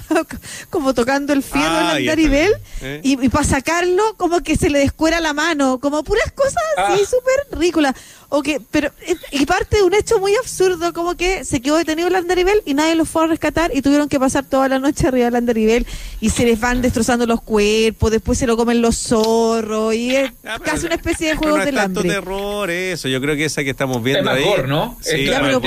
como 0.69 0.93
tocando 0.93 1.33
el 1.33 1.43
fierro 1.43 1.77
del 1.77 1.97
andarivel 1.97 2.53
¿Eh? 2.81 3.01
y, 3.03 3.29
para 3.29 3.45
sacarlo 3.45 4.15
como 4.17 4.41
que 4.41 4.55
se 4.55 4.69
le 4.69 4.79
descuera 4.79 5.19
la 5.19 5.33
mano, 5.33 5.79
como 5.79 6.03
puras 6.03 6.31
cosas 6.31 6.63
así 6.77 7.01
ah. 7.03 7.07
súper 7.09 7.59
ridículas. 7.59 7.95
O 8.35 8.41
que, 8.41 8.59
pero, 8.71 8.89
y 9.29 9.45
parte 9.45 9.77
de 9.77 9.83
un 9.83 9.93
hecho 9.93 10.17
muy 10.17 10.35
absurdo, 10.35 10.91
como 10.91 11.15
que 11.15 11.43
se 11.45 11.61
quedó 11.61 11.77
detenido 11.77 12.07
el 12.07 12.15
andarivel 12.15 12.63
y 12.65 12.73
nadie 12.73 12.95
lo 12.95 13.05
fue 13.05 13.25
a 13.25 13.27
rescatar 13.27 13.69
y 13.75 13.83
tuvieron 13.83 14.09
que 14.09 14.19
pasar 14.19 14.43
toda 14.43 14.67
la 14.67 14.79
noche 14.79 15.07
arriba 15.07 15.25
del 15.25 15.35
andarivel 15.35 15.85
y 16.19 16.31
se 16.31 16.43
les 16.43 16.59
van 16.59 16.81
destrozando 16.81 17.27
los 17.27 17.43
cuerpos, 17.43 18.09
después 18.09 18.39
se 18.39 18.47
lo 18.47 18.57
comen 18.57 18.81
los 18.81 18.97
zorros 18.97 19.93
y 19.93 20.15
es 20.15 20.31
casi 20.63 20.87
una 20.87 20.95
especie 20.95 21.27
de 21.27 21.35
juego 21.35 21.59
no 21.59 21.65
del 21.65 21.77
hambre. 21.77 22.09
terror 22.09 22.71
eso, 22.71 23.07
yo 23.07 23.21
creo 23.21 23.35
que 23.35 23.45
esa 23.45 23.63
que 23.63 23.69
estamos 23.69 24.01
viendo 24.01 24.31
ahí. 24.31 24.43
¿no? 24.65 24.97
Sí, 24.99 25.29
no 25.29 25.43
me, 25.43 25.59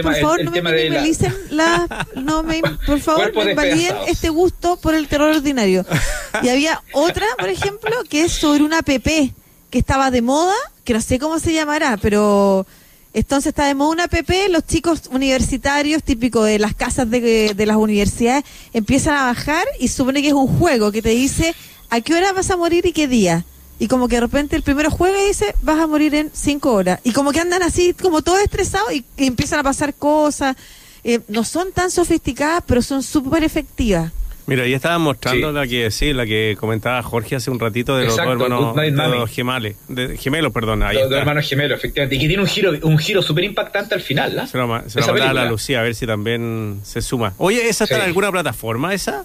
por 0.00 0.14
favor, 0.14 0.44
no 0.44 0.52
me 0.52 0.62
minimalicen 0.62 1.34
la... 1.50 2.06
no 2.14 2.44
me, 2.44 2.62
por 2.86 3.00
favor, 3.00 3.34
me 3.34 3.50
invaliden 3.50 3.96
este 4.06 4.28
gusto 4.28 4.76
por 4.76 4.94
el 4.94 5.08
terror 5.08 5.34
ordinario. 5.34 5.84
Y 6.42 6.48
había 6.48 6.80
otra, 6.92 7.26
por 7.38 7.48
ejemplo, 7.48 7.90
que 8.08 8.24
es 8.24 8.32
sobre 8.32 8.62
una 8.62 8.82
PP 8.82 9.32
que 9.74 9.80
estaba 9.80 10.12
de 10.12 10.22
moda, 10.22 10.54
que 10.84 10.94
no 10.94 11.00
sé 11.00 11.18
cómo 11.18 11.40
se 11.40 11.52
llamará, 11.52 11.96
pero 11.96 12.64
entonces 13.12 13.48
está 13.48 13.66
de 13.66 13.74
moda 13.74 13.90
una 13.90 14.06
PP, 14.06 14.48
los 14.50 14.64
chicos 14.64 15.10
universitarios, 15.10 16.04
típicos 16.04 16.46
de 16.46 16.60
las 16.60 16.76
casas 16.76 17.10
de, 17.10 17.52
las 17.66 17.76
universidades, 17.76 18.44
empiezan 18.72 19.16
a 19.16 19.24
bajar 19.24 19.66
y 19.80 19.88
supone 19.88 20.22
que 20.22 20.28
es 20.28 20.32
un 20.32 20.46
juego 20.46 20.92
que 20.92 21.02
te 21.02 21.08
dice 21.08 21.56
a 21.90 22.00
qué 22.00 22.14
hora 22.14 22.32
vas 22.32 22.52
a 22.52 22.56
morir 22.56 22.86
y 22.86 22.92
qué 22.92 23.08
día. 23.08 23.44
Y 23.80 23.88
como 23.88 24.06
que 24.06 24.14
de 24.14 24.20
repente 24.20 24.54
el 24.54 24.62
primero 24.62 24.92
juega 24.92 25.18
dice, 25.26 25.56
vas 25.62 25.80
a 25.80 25.88
morir 25.88 26.14
en 26.14 26.30
cinco 26.32 26.72
horas. 26.72 27.00
Y 27.02 27.10
como 27.10 27.32
que 27.32 27.40
andan 27.40 27.64
así, 27.64 27.94
como 27.94 28.22
todos 28.22 28.38
estresados 28.42 28.92
y, 28.92 29.04
empiezan 29.16 29.58
a 29.58 29.64
pasar 29.64 29.92
cosas. 29.92 30.54
Eh, 31.02 31.18
no 31.26 31.42
son 31.42 31.72
tan 31.72 31.90
sofisticadas, 31.90 32.62
pero 32.64 32.80
son 32.80 33.02
súper 33.02 33.42
efectivas. 33.42 34.12
Mira, 34.46 34.66
ya 34.66 34.76
estaban 34.76 35.00
mostrando 35.00 35.52
la 35.52 35.66
que 35.66 35.90
sí, 35.90 36.12
la 36.12 36.26
que 36.26 36.56
comentaba 36.58 37.02
Jorge 37.02 37.36
hace 37.36 37.50
un 37.50 37.58
ratito 37.58 37.96
de 37.96 38.04
los 38.04 38.16
dos 38.16 38.26
hermanos 38.26 39.30
gemales, 39.30 39.76
de, 39.88 40.18
gemelos, 40.18 40.52
perdón. 40.52 40.82
Ahí 40.82 40.96
los 40.96 41.08
dos 41.08 41.18
hermanos 41.18 41.48
gemelos, 41.48 41.78
efectivamente. 41.78 42.16
Y 42.16 42.18
que 42.18 42.26
tiene 42.26 42.42
un 42.42 42.48
giro 42.48 42.72
un 42.82 42.98
giro 42.98 43.22
súper 43.22 43.44
impactante 43.44 43.94
al 43.94 44.02
final, 44.02 44.36
¿no? 44.36 44.46
Se 44.46 44.58
lo, 44.58 44.88
se 44.88 45.00
lo 45.00 45.22
a 45.22 45.32
la 45.32 45.46
Lucía, 45.46 45.80
a 45.80 45.82
ver 45.82 45.94
si 45.94 46.06
también 46.06 46.80
se 46.82 47.00
suma. 47.00 47.32
Oye, 47.38 47.68
¿esa 47.68 47.84
está 47.84 47.96
en 47.96 48.02
alguna 48.02 48.30
plataforma, 48.30 48.92
esa? 48.92 49.24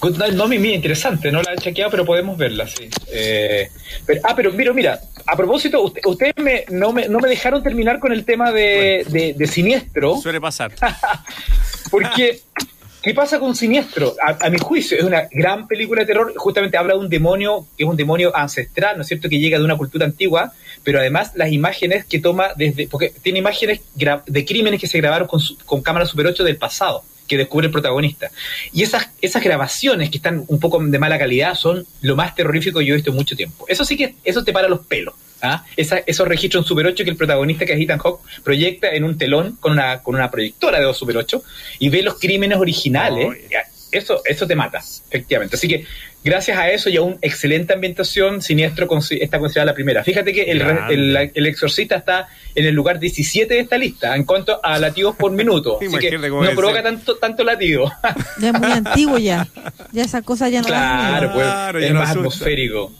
Good 0.00 0.16
Night 0.16 0.34
Mommy, 0.34 0.58
mía, 0.58 0.74
interesante, 0.76 1.30
no 1.30 1.42
la 1.42 1.52
he 1.52 1.56
chequeado, 1.56 1.90
pero 1.90 2.06
podemos 2.06 2.38
verla, 2.38 2.66
sí. 2.66 2.88
Eh, 3.12 3.68
ah, 4.24 4.34
pero 4.34 4.52
mira, 4.52 4.72
mira, 4.72 5.00
a 5.26 5.36
propósito, 5.36 5.82
ustedes 5.82 6.34
me, 6.38 6.64
no, 6.70 6.92
me, 6.92 7.08
no 7.08 7.18
me 7.18 7.28
dejaron 7.28 7.62
terminar 7.62 7.98
con 7.98 8.12
el 8.12 8.24
tema 8.24 8.52
de, 8.52 9.04
de, 9.08 9.34
de 9.36 9.46
Siniestro. 9.46 10.16
Suele 10.16 10.40
pasar. 10.40 10.72
Porque 11.90 12.40
¿Qué 13.02 13.14
pasa 13.14 13.40
con 13.40 13.56
Siniestro? 13.56 14.14
A, 14.22 14.50
mi 14.50 14.58
juicio, 14.58 14.98
es 14.98 15.04
una 15.04 15.26
gran 15.32 15.66
película 15.66 16.02
de 16.02 16.06
terror. 16.06 16.34
Justamente 16.36 16.76
habla 16.76 16.92
de 16.92 17.00
un 17.00 17.08
demonio 17.08 17.66
que 17.76 17.84
es 17.84 17.88
un 17.88 17.96
demonio 17.96 18.36
ancestral, 18.36 18.96
¿no 18.96 19.02
es 19.02 19.08
cierto? 19.08 19.30
Que 19.30 19.38
llega 19.38 19.58
de 19.58 19.64
una 19.64 19.78
cultura 19.78 20.04
antigua, 20.04 20.52
pero 20.84 20.98
además 20.98 21.32
las 21.34 21.50
imágenes 21.50 22.04
que 22.04 22.18
toma 22.18 22.48
desde. 22.56 22.88
Porque 22.88 23.10
tiene 23.22 23.38
imágenes 23.38 23.80
de 23.94 24.44
crímenes 24.44 24.80
que 24.80 24.86
se 24.86 24.98
grabaron 24.98 25.28
con, 25.28 25.40
con 25.64 25.80
cámara 25.80 26.04
Super 26.04 26.26
8 26.26 26.44
del 26.44 26.58
pasado, 26.58 27.02
que 27.26 27.38
descubre 27.38 27.68
el 27.68 27.72
protagonista. 27.72 28.30
Y 28.72 28.82
esas, 28.82 29.08
esas 29.22 29.42
grabaciones 29.42 30.10
que 30.10 30.18
están 30.18 30.44
un 30.46 30.60
poco 30.60 30.78
de 30.78 30.98
mala 30.98 31.18
calidad 31.18 31.54
son 31.54 31.86
lo 32.02 32.16
más 32.16 32.34
terrorífico 32.34 32.80
que 32.80 32.84
yo 32.84 32.92
he 32.92 32.96
visto 32.96 33.10
en 33.10 33.16
mucho 33.16 33.34
tiempo. 33.34 33.64
Eso 33.66 33.86
sí 33.86 33.96
que. 33.96 34.16
Eso 34.24 34.44
te 34.44 34.52
para 34.52 34.68
los 34.68 34.80
pelos. 34.80 35.14
¿Ah? 35.42 35.64
esos 35.76 36.28
registros 36.28 36.64
en 36.64 36.68
Super 36.68 36.86
8 36.86 37.04
que 37.04 37.10
el 37.10 37.16
protagonista, 37.16 37.64
que 37.64 37.72
es 37.74 37.80
Ethan 37.80 37.98
Hawke, 37.98 38.20
proyecta 38.42 38.90
en 38.90 39.04
un 39.04 39.18
telón 39.18 39.56
con 39.60 39.72
una, 39.72 40.02
con 40.02 40.14
una 40.14 40.30
proyectora 40.30 40.80
de 40.80 40.92
Super 40.94 41.16
8 41.16 41.42
y 41.78 41.88
ve 41.88 42.02
los 42.02 42.18
crímenes 42.18 42.58
originales. 42.58 43.38
eso, 43.92 44.22
eso 44.24 44.46
te 44.46 44.54
mata, 44.54 44.78
efectivamente. 44.78 45.56
Así 45.56 45.68
que 45.68 45.84
gracias 46.22 46.58
a 46.58 46.70
eso 46.70 46.90
y 46.90 46.96
a 46.96 47.02
una 47.02 47.16
excelente 47.22 47.72
ambientación, 47.72 48.42
Siniestro 48.42 48.88
está 49.10 49.38
considerada 49.38 49.72
la 49.72 49.74
primera. 49.74 50.04
Fíjate 50.04 50.32
que 50.32 50.42
el, 50.42 50.60
el, 51.34 51.46
exorcista 51.46 51.96
está 51.96 52.28
en 52.54 52.66
el 52.66 52.74
lugar 52.74 52.98
17 52.98 53.52
de 53.52 53.60
esta 53.60 53.78
lista 53.78 54.14
en 54.16 54.24
cuanto 54.24 54.60
a 54.62 54.78
latidos 54.78 55.16
por 55.16 55.32
minuto. 55.32 55.78
Así 55.86 55.98
que 55.98 56.18
no 56.18 56.50
provoca 56.54 56.82
tanto, 56.82 57.16
tanto 57.16 57.44
latido. 57.44 57.90
Ya 58.40 58.50
es 58.50 58.60
muy 58.60 58.70
antiguo 58.70 59.18
ya. 59.18 59.48
Ya 59.92 60.04
esa 60.04 60.22
cosa 60.22 60.48
ya 60.48 60.60
no 60.60 60.66
Claro, 60.66 61.32
pues, 61.32 61.84
es 61.84 61.94
más 61.94 62.10
atmosférico. 62.10 62.92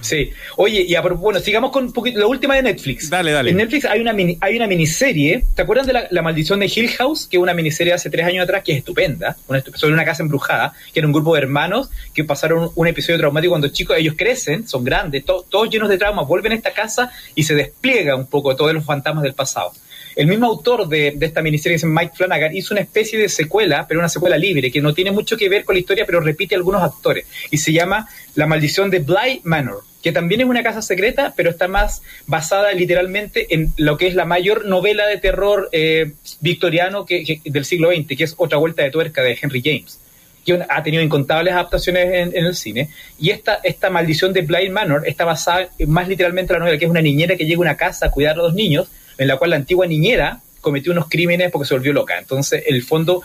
Sí. 0.00 0.32
Oye, 0.56 0.84
y 0.88 0.94
bueno, 1.16 1.40
sigamos 1.40 1.70
con 1.70 1.84
un 1.84 1.92
poquito, 1.92 2.18
la 2.18 2.26
última 2.26 2.54
de 2.54 2.62
Netflix. 2.62 3.10
Dale, 3.10 3.32
dale. 3.32 3.50
En 3.50 3.56
Netflix 3.56 3.84
hay 3.84 4.00
una, 4.00 4.14
hay 4.40 4.56
una 4.56 4.66
miniserie. 4.66 5.44
¿Te 5.54 5.62
acuerdan 5.62 5.86
de 5.86 6.08
la, 6.10 6.22
maldición 6.22 6.60
de 6.60 6.70
Hill 6.74 6.88
House? 6.90 7.26
Que 7.26 7.36
es 7.36 7.42
una 7.42 7.54
miniserie 7.54 7.92
hace 7.92 8.10
tres 8.10 8.26
años 8.26 8.44
atrás 8.44 8.62
que 8.64 8.72
es 8.72 8.78
estupenda. 8.78 9.36
sobre 9.74 9.94
una 9.94 10.04
casa 10.04 10.22
embrujada, 10.22 10.72
que 10.92 11.00
era 11.00 11.06
un 11.06 11.12
grupo 11.12 11.34
de 11.34 11.40
hermanos 11.40 11.90
que 12.14 12.24
pasaron 12.24 12.70
un 12.74 12.86
episodio 12.86 13.18
traumático 13.18 13.52
cuando 13.52 13.68
chicos, 13.68 13.96
ellos 13.98 14.14
crecen, 14.16 14.66
son 14.66 14.84
grandes, 14.84 15.24
todos 15.24 15.70
llenos 15.70 15.88
de 15.88 15.98
traumas, 15.98 16.26
vuelven 16.26 16.52
a 16.52 16.54
esta 16.54 16.72
casa 16.72 17.10
y 17.34 17.42
se 17.42 17.54
despliega 17.54 18.16
un 18.16 18.26
poco 18.26 18.54
todos 18.56 18.72
los 18.72 18.84
fantasmas 18.84 19.22
del 19.22 19.34
pasado. 19.34 19.72
El 20.16 20.26
mismo 20.26 20.46
autor 20.46 20.88
de, 20.88 21.16
esta 21.20 21.42
miniserie, 21.42 21.78
Mike 21.84 22.12
Flanagan, 22.14 22.56
hizo 22.56 22.74
una 22.74 22.80
especie 22.80 23.18
de 23.18 23.28
secuela, 23.28 23.86
pero 23.86 24.00
una 24.00 24.08
secuela 24.08 24.36
libre, 24.36 24.70
que 24.70 24.80
no 24.80 24.92
tiene 24.94 25.12
mucho 25.12 25.36
que 25.36 25.48
ver 25.48 25.64
con 25.64 25.74
la 25.74 25.80
historia, 25.80 26.04
pero 26.06 26.20
repite 26.20 26.54
algunos 26.54 26.82
actores. 26.82 27.26
Y 27.50 27.58
se 27.58 27.72
llama 27.72 28.08
La 28.34 28.46
maldición 28.46 28.90
de 28.90 29.00
Bly 29.00 29.42
Manor, 29.44 29.82
que 30.02 30.12
también 30.12 30.40
es 30.40 30.46
una 30.46 30.62
casa 30.62 30.82
secreta, 30.82 31.32
pero 31.36 31.50
está 31.50 31.68
más 31.68 32.02
basada 32.26 32.72
literalmente 32.72 33.54
en 33.54 33.72
lo 33.76 33.96
que 33.96 34.08
es 34.08 34.14
la 34.14 34.24
mayor 34.24 34.66
novela 34.66 35.06
de 35.06 35.18
terror 35.18 35.68
eh, 35.72 36.12
victoriano 36.40 37.06
que, 37.06 37.40
del 37.44 37.64
siglo 37.64 37.90
XX, 37.90 38.16
que 38.16 38.24
es 38.24 38.34
Otra 38.36 38.58
Vuelta 38.58 38.82
de 38.82 38.90
Tuerca 38.90 39.22
de 39.22 39.38
Henry 39.40 39.62
James 39.64 40.00
que 40.44 40.58
ha 40.68 40.82
tenido 40.82 41.02
incontables 41.02 41.52
adaptaciones 41.52 42.34
en, 42.34 42.46
el 42.46 42.54
cine. 42.54 42.88
Y 43.18 43.28
esta, 43.28 43.60
esta 43.62 43.90
maldición 43.90 44.32
de 44.32 44.40
Bly 44.40 44.70
Manor 44.70 45.06
está 45.06 45.26
basada 45.26 45.68
más 45.86 46.08
literalmente 46.08 46.52
en 46.52 46.54
la 46.54 46.60
novela, 46.60 46.78
que 46.78 46.86
es 46.86 46.90
una 46.90 47.02
niñera 47.02 47.36
que 47.36 47.44
llega 47.44 47.58
a 47.58 47.60
una 47.60 47.76
casa 47.76 48.06
a 48.06 48.10
cuidar 48.10 48.38
a 48.38 48.42
dos 48.42 48.54
niños 48.54 48.88
en 49.20 49.28
la 49.28 49.36
cual 49.36 49.50
la 49.50 49.56
antigua 49.56 49.86
niñera 49.86 50.40
cometió 50.62 50.92
unos 50.92 51.06
crímenes 51.08 51.52
porque 51.52 51.68
se 51.68 51.74
volvió 51.74 51.92
loca. 51.92 52.18
Entonces, 52.18 52.64
el 52.66 52.82
fondo, 52.82 53.22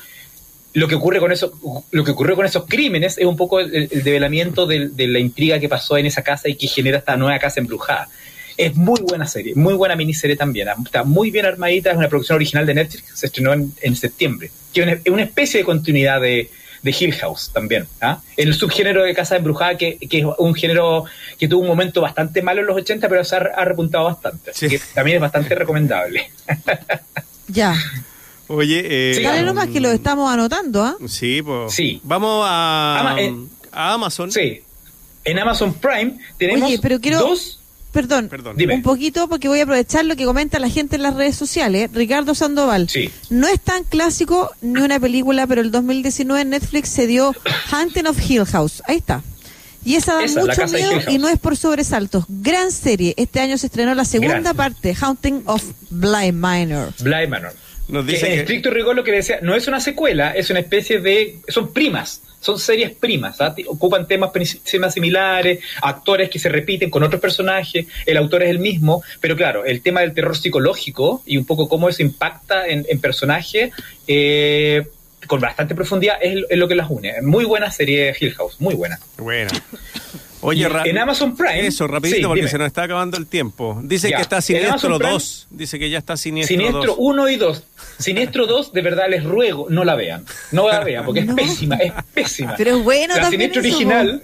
lo 0.73 0.89
que 0.89 0.95
ocurre 0.95 1.21
con 1.21 1.31
eso, 1.31 1.53
lo 1.91 2.03
que 2.03 2.11
ocurrió 2.11 2.35
con 2.35 2.45
esos 2.45 2.65
crímenes 2.65 3.17
es 3.17 3.25
un 3.25 3.37
poco 3.37 3.61
el, 3.61 3.87
develamiento 4.03 4.67
de, 4.67 4.91
la 4.97 5.19
intriga 5.19 5.57
que 5.57 5.69
pasó 5.69 5.97
en 5.97 6.05
esa 6.05 6.21
casa 6.21 6.49
y 6.49 6.55
que 6.55 6.67
genera 6.67 6.97
esta 6.97 7.15
nueva 7.15 7.39
casa 7.39 7.61
embrujada. 7.61 8.09
Es 8.57 8.75
muy 8.75 8.99
buena 9.01 9.25
serie, 9.25 9.55
muy 9.55 9.73
buena 9.73 9.95
miniserie 9.95 10.35
también. 10.35 10.67
Está 10.83 11.05
muy 11.05 11.31
bien 11.31 11.45
armadita, 11.45 11.91
es 11.91 11.97
una 11.97 12.09
producción 12.09 12.35
original 12.35 12.65
de 12.65 12.73
Netflix, 12.73 13.17
se 13.17 13.27
estrenó 13.27 13.53
en, 13.53 13.95
septiembre. 13.95 14.51
Que 14.73 14.99
es 15.01 15.11
una 15.11 15.23
especie 15.23 15.61
de 15.61 15.63
continuidad 15.63 16.19
de, 16.19 16.49
de 16.85 16.95
Hill 16.97 17.13
House 17.15 17.49
también. 17.51 17.87
¿ah? 17.99 18.19
El 18.37 18.53
subgénero 18.53 19.03
de 19.03 19.15
Casa 19.15 19.35
Embrujada, 19.35 19.75
que, 19.75 19.97
que 19.97 20.19
es 20.19 20.25
un 20.37 20.53
género 20.53 21.05
que 21.39 21.47
tuvo 21.47 21.61
un 21.61 21.67
momento 21.67 21.99
bastante 21.99 22.43
malo 22.43 22.61
en 22.61 22.67
los 22.67 22.77
80, 22.77 23.09
pero 23.09 23.23
se 23.23 23.35
ha, 23.35 23.65
repuntado 23.65 24.05
bastante. 24.05 24.51
Así 24.51 24.69
que 24.69 24.79
también 24.93 25.15
es 25.17 25.21
bastante 25.21 25.55
recomendable. 25.55 26.31
ya. 27.47 27.75
Oye, 28.47 28.83
eh, 28.85 29.19
Dale 29.23 29.41
nomás 29.41 29.69
que 29.69 29.79
lo 29.79 29.91
estamos 29.91 30.31
anotando, 30.31 30.83
¿ah? 30.83 30.95
Sí, 31.07 31.41
pues. 31.41 31.73
Sí. 31.73 31.99
Vamos 32.03 32.45
a, 32.47 33.15
eh, 33.17 33.35
a 33.71 33.93
Amazon. 33.93 34.31
Sí. 34.31 34.61
En 35.23 35.39
Amazon 35.39 35.73
Prime 35.73 36.19
tenemos 36.37 36.71
pero 36.79 37.01
quiero... 37.01 37.19
dos 37.19 37.59
Perdón, 37.95 38.29
un 38.29 38.81
poquito 38.81 39.29
porque 39.29 39.47
voy 39.47 39.61
a 39.61 39.63
aprovechar 39.63 40.03
lo 40.03 40.17
que 40.17 40.25
comenta 40.25 40.59
la 40.59 40.69
gente 40.69 40.97
en 40.97 41.03
las 41.03 41.15
redes 41.15 41.37
sociales. 41.37 41.89
Ricardo 41.93 42.35
Sandoval. 42.35 42.89
Sí. 42.89 43.09
No 43.29 43.47
es 43.47 43.59
tan 43.61 43.85
clásico 43.85 44.51
ni 44.61 44.81
una 44.81 44.99
película, 44.99 45.47
pero 45.47 45.61
el 45.61 45.71
2019 45.71 46.41
en 46.41 46.49
Netflix 46.49 46.89
se 46.89 47.07
dio 47.07 47.33
Hunting 47.71 48.05
of 48.05 48.19
Hill 48.29 48.45
House. 48.45 48.83
Ahí 48.85 48.97
está. 48.97 49.23
Y 49.85 49.95
esa 49.95 50.15
da 50.15 50.21
mucho 50.21 50.67
miedo 50.67 50.91
y 51.09 51.19
no 51.19 51.29
es 51.29 51.39
por 51.39 51.55
sobresaltos. 51.55 52.25
Gran 52.27 52.71
serie. 52.71 53.13
Este 53.15 53.39
año 53.39 53.57
se 53.57 53.67
estrenó 53.67 53.95
la 53.95 54.03
segunda 54.03 54.53
parte, 54.53 54.93
Hunting 55.01 55.43
of 55.45 55.63
Blind 55.89 56.33
Manor. 56.33 56.91
Blind 56.99 57.29
Manor. 57.29 57.53
Nos 57.87 58.05
dice 58.05 58.33
en 58.33 58.39
estricto 58.39 58.71
rigor 58.71 58.95
lo 58.95 59.03
que 59.03 59.11
decía, 59.11 59.39
no 59.41 59.55
es 59.55 59.67
una 59.67 59.79
secuela, 59.79 60.31
es 60.31 60.49
una 60.49 60.59
especie 60.59 60.99
de... 60.99 61.37
son 61.47 61.71
primas, 61.71 62.21
son 62.39 62.57
series 62.57 62.91
primas, 62.91 63.39
¿ah? 63.41 63.55
ocupan 63.67 64.07
temas, 64.07 64.31
temas 64.69 64.93
similares, 64.93 65.59
actores 65.81 66.29
que 66.29 66.39
se 66.39 66.49
repiten 66.49 66.89
con 66.89 67.03
otros 67.03 67.21
personajes, 67.21 67.85
el 68.05 68.17
autor 68.17 68.43
es 68.43 68.49
el 68.49 68.59
mismo, 68.59 69.03
pero 69.21 69.35
claro, 69.35 69.65
el 69.65 69.81
tema 69.81 70.01
del 70.01 70.13
terror 70.13 70.35
psicológico 70.35 71.21
y 71.27 71.37
un 71.37 71.45
poco 71.45 71.69
cómo 71.69 71.87
eso 71.87 72.01
impacta 72.01 72.67
en, 72.67 72.85
en 72.89 72.99
personajes, 72.99 73.71
eh, 74.07 74.83
con 75.27 75.39
bastante 75.39 75.75
profundidad, 75.75 76.17
es, 76.21 76.43
es, 76.49 76.57
lo 76.57 76.67
que 76.67 76.75
las 76.75 76.89
une. 76.89 77.21
Muy 77.21 77.45
buena 77.45 77.71
serie 77.71 78.15
Hill 78.19 78.33
House, 78.33 78.55
muy 78.59 78.75
buena. 78.75 78.99
Buena. 79.17 79.51
Oye, 80.45 80.67
en 80.85 80.97
Amazon 80.97 81.35
Prime. 81.35 81.65
Eso, 81.65 81.87
rapidito, 81.87 82.27
porque 82.27 82.47
se 82.47 82.57
nos 82.57 82.67
está 82.67 82.83
acabando 82.83 83.17
el 83.17 83.27
tiempo. 83.27 83.79
Dice 83.83 84.09
que 84.09 84.21
está 84.21 84.41
Siniestro 84.41 84.99
2. 84.99 85.47
Dice 85.49 85.79
que 85.79 85.89
ya 85.89 85.97
está 85.97 86.17
Siniestro, 86.17 86.55
Siniestro 86.55 86.95
1 86.95 87.29
y 87.29 87.35
2. 87.37 87.63
Siniestro 87.97 88.45
2, 88.47 88.73
de 88.73 88.81
verdad 88.81 89.05
les 89.09 89.23
ruego, 89.23 89.67
no 89.69 89.83
la 89.83 89.95
vean. 89.95 90.25
No 90.51 90.67
la 90.67 90.83
vean, 90.83 91.05
porque 91.05 91.21
es 91.21 91.25
pésima, 91.35 91.75
es 91.77 91.93
pésima. 92.13 92.55
Pero 92.57 92.77
es 92.77 92.83
bueno 92.83 93.15
La 93.15 93.29
Siniestro 93.29 93.61
original. 93.61 94.21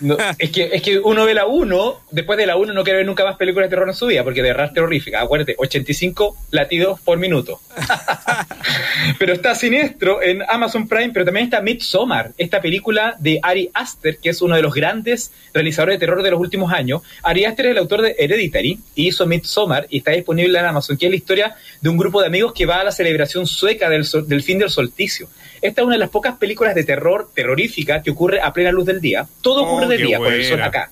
No, 0.00 0.16
es, 0.38 0.50
que, 0.50 0.70
es 0.72 0.82
que 0.82 0.98
uno 0.98 1.24
ve 1.24 1.34
la 1.34 1.46
1, 1.46 2.00
después 2.10 2.36
de 2.36 2.46
la 2.46 2.56
1 2.56 2.72
no 2.72 2.82
quiere 2.82 2.98
ver 2.98 3.06
nunca 3.06 3.24
más 3.24 3.36
películas 3.36 3.66
de 3.66 3.70
terror 3.70 3.88
en 3.88 3.94
su 3.94 4.06
vida, 4.06 4.24
porque 4.24 4.42
de 4.42 4.48
verdad 4.48 4.66
es 4.66 4.72
terrorífica. 4.72 5.20
Acuérdate, 5.20 5.54
85 5.56 6.36
latidos 6.50 7.00
por 7.00 7.18
minuto. 7.18 7.60
pero 9.18 9.32
está 9.32 9.54
Siniestro 9.54 10.22
en 10.22 10.42
Amazon 10.48 10.88
Prime, 10.88 11.10
pero 11.12 11.24
también 11.24 11.44
está 11.44 11.60
Midsommar, 11.60 12.32
esta 12.36 12.60
película 12.60 13.16
de 13.18 13.38
Ari 13.42 13.70
Aster, 13.72 14.18
que 14.18 14.30
es 14.30 14.42
uno 14.42 14.56
de 14.56 14.62
los 14.62 14.74
grandes 14.74 15.32
realizadores 15.54 15.96
de 15.96 16.00
terror 16.00 16.22
de 16.22 16.30
los 16.32 16.40
últimos 16.40 16.72
años. 16.72 17.02
Ari 17.22 17.44
Aster 17.44 17.66
es 17.66 17.72
el 17.72 17.78
autor 17.78 18.02
de 18.02 18.16
Hereditary 18.18 18.80
y 18.96 19.08
hizo 19.08 19.26
Midsommar 19.26 19.86
y 19.88 19.98
está 19.98 20.10
disponible 20.10 20.58
en 20.58 20.64
Amazon, 20.64 20.96
que 20.96 21.06
es 21.06 21.10
la 21.10 21.16
historia 21.16 21.54
de 21.80 21.88
un 21.88 21.96
grupo 21.96 22.20
de 22.20 22.26
amigos 22.26 22.52
que 22.52 22.66
va 22.66 22.80
a 22.80 22.84
la 22.84 22.92
celebración 22.92 23.46
sueca 23.46 23.88
del, 23.88 24.04
del 24.26 24.42
fin 24.42 24.58
del 24.58 24.70
solsticio. 24.70 25.28
Esta 25.62 25.80
es 25.80 25.86
una 25.86 25.94
de 25.94 26.00
las 26.00 26.10
pocas 26.10 26.36
películas 26.36 26.74
de 26.74 26.84
terror 26.84 27.30
terrorífica 27.34 28.02
que 28.02 28.10
ocurre 28.10 28.40
a 28.40 28.52
plena 28.52 28.72
luz 28.72 28.86
del 28.86 29.00
día. 29.00 29.26
Todo 29.42 29.64
ocurre 29.64 29.86
oh, 29.86 29.88
de 29.88 29.98
día, 29.98 30.18
por 30.18 30.32
el 30.32 30.44
sol 30.44 30.62
acá. 30.62 30.90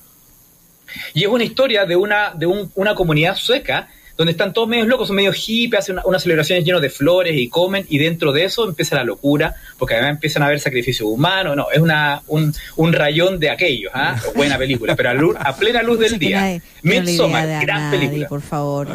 Y 1.14 1.22
es 1.22 1.28
una 1.28 1.44
historia 1.44 1.84
de 1.84 1.96
una, 1.96 2.32
de 2.34 2.46
una 2.46 2.94
comunidad 2.94 3.36
sueca 3.36 3.88
donde 4.18 4.32
están 4.32 4.52
todos 4.52 4.68
medios 4.68 4.88
locos, 4.88 5.06
son 5.06 5.16
medio 5.16 5.32
hippies, 5.32 5.78
hacen 5.78 5.96
unas 6.04 6.22
celebraciones 6.22 6.64
llenas 6.64 6.82
de 6.82 6.90
flores 6.90 7.36
y 7.36 7.48
comen, 7.48 7.86
y 7.88 7.98
dentro 7.98 8.32
de 8.32 8.44
eso 8.44 8.68
empieza 8.68 8.96
la 8.96 9.04
locura, 9.04 9.54
porque 9.78 9.94
además 9.94 10.14
empiezan 10.14 10.42
a 10.42 10.46
haber 10.46 10.58
sacrificios 10.58 11.08
humanos, 11.08 11.54
no, 11.54 11.70
es 11.70 11.78
una, 11.78 12.20
un, 12.26 12.52
un 12.74 12.92
rayón 12.92 13.38
de 13.38 13.48
aquellos, 13.48 13.92
¿ah? 13.94 14.20
buena 14.34 14.58
película, 14.58 14.96
pero 14.96 15.36
a, 15.38 15.56
plena 15.56 15.84
luz 15.84 16.00
del 16.00 16.18
día. 16.18 16.60
Midsommar, 16.82 17.62
gran 17.64 17.92
película. 17.92 18.26
Por 18.26 18.42
favor, 18.42 18.88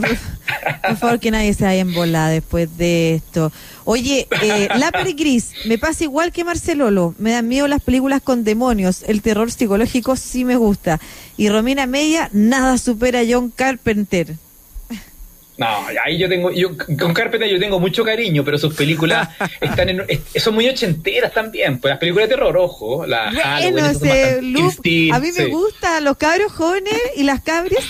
por, 0.00 0.96
favor, 0.96 1.20
que 1.20 1.30
nadie 1.30 1.54
se 1.54 1.64
vaya 1.64 1.80
en 1.80 1.92
bola 1.92 2.28
después 2.28 2.76
de 2.76 3.14
esto. 3.14 3.52
Oye, 3.84 4.28
eh, 4.42 4.68
Lápiz 4.76 5.14
Gris, 5.16 5.52
me 5.66 5.78
pasa 5.78 6.04
igual 6.04 6.32
que 6.32 6.44
Marcelolo. 6.44 7.14
Me 7.18 7.32
dan 7.32 7.48
miedo 7.48 7.68
las 7.68 7.82
películas 7.82 8.22
con 8.22 8.44
demonios. 8.44 9.02
El 9.06 9.22
terror 9.22 9.50
psicológico 9.50 10.16
sí 10.16 10.44
me 10.44 10.56
gusta. 10.56 11.00
Y 11.36 11.48
Romina 11.48 11.86
Media, 11.86 12.28
nada 12.32 12.78
supera 12.78 13.20
a 13.20 13.24
John 13.28 13.50
Carpenter. 13.50 14.36
No, 15.58 15.66
ahí 16.04 16.18
yo 16.18 16.28
tengo, 16.28 16.50
yo 16.50 16.70
con 16.98 17.12
Carpenter 17.12 17.48
yo 17.48 17.60
tengo 17.60 17.78
mucho 17.78 18.04
cariño, 18.04 18.44
pero 18.44 18.58
sus 18.58 18.74
películas 18.74 19.28
están 19.60 19.88
en, 19.90 20.02
son 20.36 20.54
muy 20.54 20.68
ochenteras 20.68 21.32
también, 21.32 21.78
pues 21.78 21.90
las 21.90 21.98
películas 21.98 22.28
de 22.28 22.34
terror, 22.34 22.56
ojo, 22.56 23.06
la 23.06 23.30
bueno, 23.30 23.84
a 23.86 25.20
mí 25.20 25.32
me 25.36 25.46
gusta 25.46 26.00
los 26.00 26.16
cabros 26.16 26.52
jóvenes 26.52 26.94
y 27.16 27.24
las 27.24 27.42
cabras 27.42 27.84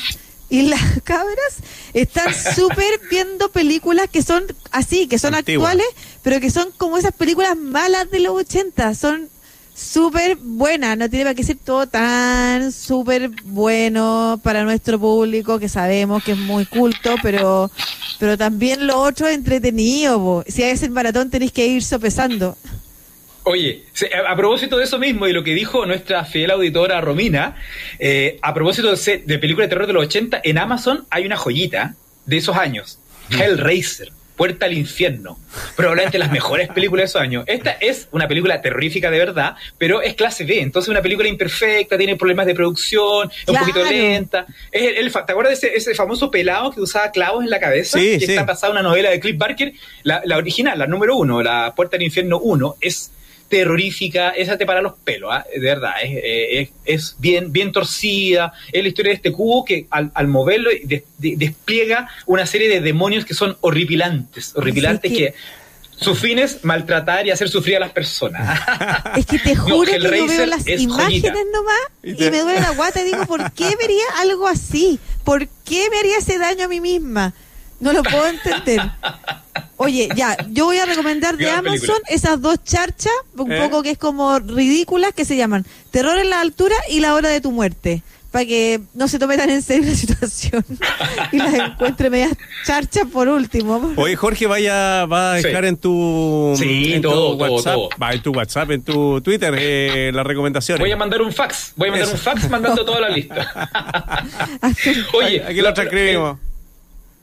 y 0.53 0.61
las 0.69 0.83
cabras 1.05 1.57
están 1.95 2.35
súper 2.35 3.01
viendo 3.11 3.51
películas 3.51 4.11
que 4.13 4.23
son 4.23 4.45
así, 4.71 5.07
que 5.09 5.19
son 5.19 5.35
actuales, 5.35 5.87
pero 6.23 6.41
que 6.41 6.51
son 6.51 6.69
como 6.77 6.99
esas 6.99 7.13
películas 7.13 7.57
malas 7.57 8.11
de 8.11 8.21
los 8.21 8.37
80. 8.37 8.95
Son 8.95 9.31
súper 9.75 10.37
buenas, 10.37 10.99
no 10.99 11.09
tiene 11.09 11.35
que 11.35 11.43
ser 11.43 11.57
todo 11.57 11.87
tan 11.87 12.71
súper 12.71 13.31
bueno 13.45 14.39
para 14.43 14.63
nuestro 14.65 14.99
público, 14.99 15.59
que 15.59 15.71
sabemos 15.71 16.23
que 16.23 16.33
es 16.33 16.39
muy 16.39 16.67
culto, 16.67 17.15
pero 17.23 17.71
pero 18.19 18.37
también 18.37 18.87
lo 18.87 19.01
otro 19.01 19.29
es 19.29 19.35
entretenido. 19.35 20.45
Si 20.47 20.63
hay 20.63 20.73
ese 20.73 20.91
maratón 20.91 21.31
tenéis 21.31 21.53
que 21.53 21.67
ir 21.67 21.83
sopesando. 21.83 22.59
Oye, 23.45 23.85
a 24.27 24.37
propósito 24.37 24.79
de 24.79 24.85
eso 24.85 24.99
mismo 24.99 25.27
y 25.27 25.33
lo 25.33 25.43
que 25.43 25.53
dijo 25.53 25.85
nuestra 25.85 26.25
fiel 26.25 26.53
auditora 26.53 27.01
Romina, 27.01 27.57
eh, 27.99 28.39
a 28.41 28.55
propósito 28.55 28.95
de, 28.95 29.19
de 29.19 29.39
películas 29.39 29.69
de 29.69 29.71
terror 29.71 29.87
de 29.87 29.93
los 29.93 30.05
80, 30.05 30.43
en 30.45 30.59
Amazon 30.59 31.07
hay 31.11 31.27
una 31.27 31.37
joyita 31.37 31.97
de 32.25 32.37
esos 32.37 32.57
años, 32.57 33.01
Hellraiser, 33.31 34.13
Puerta 34.37 34.67
al 34.67 34.73
Infierno, 34.73 35.41
probablemente 35.75 36.19
las 36.19 36.31
mejores 36.31 36.69
películas 36.69 37.03
de 37.03 37.07
esos 37.07 37.21
años. 37.21 37.45
Esta 37.49 37.73
es 37.73 38.09
una 38.13 38.29
película 38.29 38.63
terrorífica 38.63 39.11
de 39.11 39.19
verdad, 39.19 39.57
pero 39.77 40.01
es 40.03 40.15
clase 40.15 40.45
B, 40.45 40.61
entonces 40.61 40.89
una 40.89 41.03
película 41.03 41.29
imperfecta, 41.29 41.99
tiene 41.99 42.17
problemas 42.17 42.47
de 42.47 42.55
producción, 42.55 43.29
es 43.31 43.49
un 43.49 43.57
poquito 43.57 43.85
lenta. 43.85 44.47
Es 44.71 44.99
el, 44.99 45.13
¿Te 45.13 45.33
acuerdas 45.33 45.61
de 45.61 45.73
ese, 45.75 45.95
famoso 45.97 46.31
pelado 46.31 46.71
que 46.71 46.81
usaba 46.81 47.11
clavos 47.11 47.43
en 47.43 47.51
la 47.51 47.59
cabeza? 47.59 47.99
Sí, 47.99 48.19
que 48.19 48.25
está 48.25 48.45
basada 48.45 48.73
en 48.73 48.79
una 48.79 48.89
novela 48.89 49.11
de 49.11 49.19
Cliff 49.19 49.37
Barker, 49.37 49.73
la, 50.05 50.23
la 50.25 50.37
original, 50.37 50.79
la 50.79 50.87
número 50.87 51.17
uno, 51.17 51.43
la 51.43 51.75
Puerta 51.75 51.97
al 51.97 52.03
Infierno 52.03 52.39
1, 52.39 52.77
es 52.81 53.11
terrorífica, 53.53 54.31
esa 54.31 54.57
te 54.57 54.65
para 54.65 54.81
los 54.81 54.95
pelos, 55.05 55.31
¿ah? 55.31 55.45
de 55.55 55.61
verdad, 55.61 55.93
es, 56.03 56.71
es, 56.87 57.17
bien, 57.19 57.53
bien 57.53 57.71
torcida, 57.71 58.55
es 58.73 58.83
la 58.83 58.89
historia 58.89 59.11
de 59.11 59.17
este 59.17 59.31
cubo 59.31 59.63
que 59.63 59.87
al, 59.91 60.27
moverlo 60.27 60.71
despliega 61.19 62.09
una 62.25 62.47
serie 62.47 62.71
de 62.71 62.81
demonios 62.81 63.27
que 63.27 63.35
son 63.35 63.59
horripilantes, 63.61 64.57
horripilantes 64.57 65.13
que... 65.13 65.35
su 65.97 66.15
fin 66.15 66.39
es 66.39 66.65
maltratar 66.65 67.27
y 67.27 67.31
hacer 67.31 67.51
sufrir 67.51 67.77
a 67.77 67.81
las 67.81 67.91
personas. 67.91 68.59
Es 69.19 69.27
que 69.27 69.39
te 69.39 69.55
juro 69.55 69.83
que 69.83 70.01
yo 70.01 70.11
veo 70.11 70.47
las 70.47 70.67
imágenes 70.67 71.45
nomás 71.53 71.77
y, 72.03 72.15
me 72.15 72.41
duele 72.41 72.59
la 72.59 72.71
guata 72.71 73.03
y 73.03 73.05
digo, 73.05 73.27
¿por 73.27 73.53
qué 73.53 73.77
vería 73.77 74.05
algo 74.21 74.49
así? 74.49 74.99
¿Por 75.25 75.47
qué 75.47 75.91
me 75.91 75.99
haría 75.99 76.17
ese 76.17 76.39
daño 76.39 76.65
a 76.65 76.69
mí 76.69 76.81
misma? 76.81 77.35
No 77.83 77.93
lo 77.93 78.05
puedo 78.05 78.29
entender. 78.29 78.81
Oye, 79.77 80.09
ya, 80.15 80.37
yo 80.51 80.67
voy 80.67 80.79
a 80.79 80.87
recomendar 80.87 81.37
de 81.37 81.51
Amazon 81.51 81.97
esas 82.09 82.41
dos 82.41 82.63
charchas, 82.63 83.13
un 83.37 83.51
¿Eh? 83.51 83.61
poco 83.61 83.83
que 83.83 83.91
es 83.91 83.99
como 83.99 84.39
ridículas, 84.39 85.13
que 85.13 85.25
se 85.25 85.37
llaman 85.37 85.67
Terror 85.91 86.17
en 86.17 86.31
la 86.31 86.41
altura 86.41 86.77
y 86.89 87.01
La 87.01 87.15
hora 87.15 87.29
de 87.29 87.41
tu 87.41 87.51
muerte, 87.51 88.05
para 88.31 88.45
que 88.45 88.81
no 88.95 89.09
se 89.09 89.19
tome 89.19 89.37
tan 89.37 89.51
en 89.51 89.63
serio 89.63 89.91
la 89.91 89.97
situación 89.97 90.65
y 91.33 91.39
las 91.39 91.55
encuentre 91.55 92.09
medias 92.09 92.35
charchas 92.65 93.09
por 93.13 93.27
último. 93.27 93.93
Oye, 93.97 94.15
Jorge, 94.15 94.47
vaya, 94.47 95.05
va 95.07 95.33
a 95.33 95.35
dejar 95.35 95.65
en 95.65 95.77
tu, 95.77 96.55
WhatsApp, 97.37 97.79
va 98.01 98.13
en 98.13 98.23
tu 98.23 98.31
WhatsApp, 98.31 98.71
en 98.71 98.83
tu 98.85 99.21
Twitter, 99.23 99.53
eh, 99.59 100.13
las 100.15 100.25
recomendaciones. 100.25 100.79
Voy 100.79 100.93
a 100.93 100.97
mandar 100.97 101.21
un 101.21 101.33
fax, 101.33 101.73
voy 101.75 101.89
a 101.89 101.91
mandar 101.91 102.11
un 102.11 102.19
fax 102.19 102.49
mandando 102.49 102.85
toda 102.85 103.01
la 103.01 103.09
lista. 103.09 104.61
Oye, 105.15 105.43
aquí 105.45 105.61
lo 105.61 105.75
transcribimos. 105.75 106.52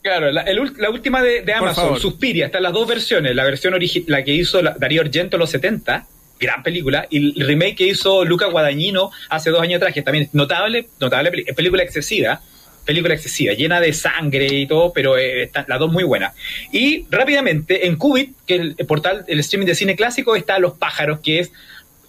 Claro, 0.09 0.31
la, 0.31 0.89
última 0.89 1.21
de, 1.21 1.53
Amazon, 1.53 1.99
Suspiria, 1.99 2.47
están 2.47 2.63
las 2.63 2.73
dos 2.73 2.87
versiones. 2.87 3.35
La 3.35 3.43
versión 3.43 3.75
la 4.07 4.23
que 4.23 4.33
hizo 4.33 4.59
Darío 4.59 5.01
Argento 5.01 5.35
en 5.35 5.39
los 5.39 5.51
70, 5.51 6.07
gran 6.39 6.63
película, 6.63 7.05
y 7.11 7.39
el 7.39 7.47
remake 7.47 7.75
que 7.75 7.87
hizo 7.89 8.25
Luca 8.25 8.47
Guadagnino 8.47 9.11
hace 9.29 9.51
dos 9.51 9.61
años 9.61 9.77
atrás, 9.77 9.93
que 9.93 10.01
también 10.01 10.23
es 10.23 10.33
notable, 10.33 10.87
notable 10.99 11.31
película 11.55 11.83
excesiva, 11.83 12.41
película 12.85 13.13
excesiva, 13.13 13.53
llena 13.53 13.79
de 13.79 13.93
sangre 13.93 14.47
y 14.47 14.65
todo, 14.65 14.91
pero 14.91 15.15
eh, 15.15 15.43
están 15.43 15.65
las 15.67 15.77
dos 15.77 15.91
muy 15.91 16.03
buenas. 16.03 16.33
Y 16.71 17.05
rápidamente, 17.11 17.85
en 17.85 17.95
Qubit, 17.95 18.35
que 18.47 18.55
es 18.55 18.61
el, 18.61 18.87
portal, 18.87 19.25
el 19.27 19.39
streaming 19.41 19.67
de 19.67 19.75
cine 19.75 19.95
clásico, 19.95 20.35
está 20.35 20.57
Los 20.57 20.73
Pájaros, 20.73 21.19
que 21.19 21.41
es 21.41 21.51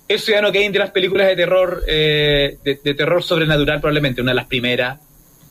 el 0.08 0.18
Ciudadano 0.18 0.54
Kane 0.54 0.70
de 0.70 0.78
las 0.78 0.90
películas 0.90 1.26
de 1.26 1.36
terror, 1.36 1.84
eh, 1.86 2.56
de 2.64 2.94
terror 2.94 3.22
sobrenatural 3.22 3.78
probablemente, 3.78 4.22
una 4.22 4.30
de 4.30 4.36
las 4.36 4.46
primeras, 4.46 5.00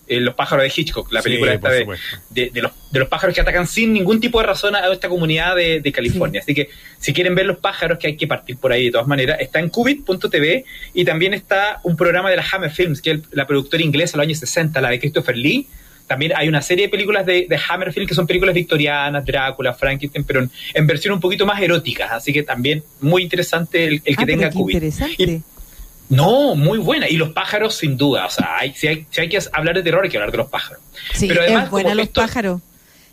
eh, 0.09 0.19
los 0.19 0.33
pájaros 0.33 0.63
de 0.63 0.73
Hitchcock, 0.75 1.11
la 1.13 1.21
película 1.21 1.53
esta 1.53 1.69
de, 1.69 1.85
de, 2.31 2.61
los, 2.61 2.71
de, 2.91 2.99
los, 2.99 3.07
pájaros 3.07 3.35
que 3.35 3.41
atacan 3.41 3.67
sin 3.67 3.93
ningún 3.93 4.19
tipo 4.19 4.39
de 4.39 4.47
razón 4.47 4.75
a 4.75 4.91
esta 4.91 5.07
comunidad 5.07 5.55
de, 5.55 5.91
California. 5.91 6.41
Así 6.41 6.55
que 6.55 6.69
si 6.97 7.13
quieren 7.13 7.35
ver 7.35 7.45
los 7.45 7.57
pájaros, 7.57 7.99
que 7.99 8.07
hay 8.07 8.17
que 8.17 8.25
partir 8.25 8.57
por 8.57 8.71
ahí 8.71 8.85
de 8.85 8.91
todas 8.91 9.07
maneras, 9.07 9.37
está 9.39 9.59
en 9.59 9.69
Cubit.tv 9.69 10.65
y 10.95 11.05
también 11.05 11.35
está 11.35 11.79
un 11.83 11.95
programa 11.95 12.31
de 12.31 12.37
la 12.37 12.45
Hammer 12.51 12.71
Films, 12.71 13.03
que 13.03 13.11
es 13.11 13.19
la 13.31 13.45
productora 13.45 13.83
inglesa 13.83 14.13
de 14.13 14.17
los 14.17 14.23
años 14.25 14.39
60, 14.39 14.81
la 14.81 14.89
de 14.89 14.99
Christopher 14.99 15.37
Lee. 15.37 15.67
También 16.07 16.33
hay 16.35 16.47
una 16.47 16.63
serie 16.63 16.85
de 16.85 16.89
películas 16.89 17.23
de, 17.23 17.47
Hammer 17.69 17.93
Films 17.93 18.09
que 18.09 18.15
son 18.15 18.25
películas 18.25 18.55
victorianas, 18.55 19.23
Drácula, 19.23 19.75
Frankenstein, 19.75 20.23
pero 20.23 20.47
en, 20.73 20.87
versión 20.87 21.13
un 21.13 21.19
poquito 21.19 21.45
más 21.45 21.61
erótica. 21.61 22.07
Así 22.15 22.33
que 22.33 22.41
también 22.41 22.83
muy 22.99 23.21
interesante 23.21 23.85
el, 23.85 24.01
que 24.01 24.15
ah, 24.17 24.25
tenga 24.25 24.49
Cubit. 24.49 24.73
Interesante. 24.73 25.43
No, 26.09 26.55
muy 26.55 26.79
buena. 26.79 27.07
Y 27.07 27.17
los 27.17 27.29
pájaros, 27.29 27.75
sin 27.75 27.95
duda. 27.95 28.25
O 28.25 28.29
sea, 28.29 28.57
hay, 28.57 28.73
si, 28.73 28.87
hay, 28.87 29.05
si 29.11 29.21
hay 29.21 29.29
que 29.29 29.39
hablar 29.53 29.75
de 29.75 29.83
terror, 29.83 30.03
hay 30.03 30.09
que 30.09 30.17
hablar 30.17 30.31
de 30.31 30.37
los 30.37 30.49
pájaros. 30.49 30.81
Sí, 31.13 31.27
Pero 31.27 31.41
además, 31.41 31.65
es 31.65 31.69
buena 31.69 31.95
los 31.95 32.09
pájaros. 32.09 32.61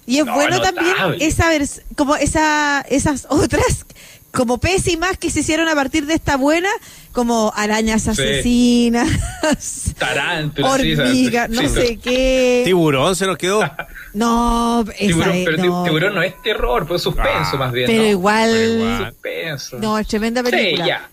Y 0.06 0.18
es 0.18 0.24
bueno 0.24 0.60
también 0.60 0.94
esa 1.18 1.50
como 1.96 2.16
esa, 2.16 2.80
esas 2.88 3.26
otras 3.30 3.84
como 4.30 4.58
pésimas 4.58 5.16
que 5.16 5.30
se 5.30 5.40
hicieron 5.40 5.66
a 5.68 5.74
partir 5.74 6.04
de 6.04 6.14
esta 6.14 6.36
buena, 6.36 6.68
como 7.12 7.52
arañas 7.56 8.06
asesinas, 8.06 9.08
tarántulas, 9.98 10.72
hormigas, 10.72 11.48
no 11.48 11.66
sé 11.68 11.96
qué. 11.96 12.62
Tiburón 12.64 13.16
se 13.16 13.26
nos 13.26 13.36
quedó. 13.36 13.60
No, 14.12 14.82
tiburón, 14.98 15.42
pero 15.44 15.58
no. 15.58 15.84
tiburón 15.84 16.14
no 16.14 16.22
es 16.22 16.40
terror, 16.40 16.86
pues 16.86 17.02
suspenso 17.02 17.50
ah. 17.52 17.56
más 17.58 17.72
bien. 17.72 17.86
Pero 17.86 18.02
igual, 18.02 19.10
Suspenso. 19.10 19.78
No, 19.78 19.98
es 19.98 20.06
tremenda 20.06 20.42
película. 20.42 20.84
Sí, 20.84 20.88
ya. 20.88 21.10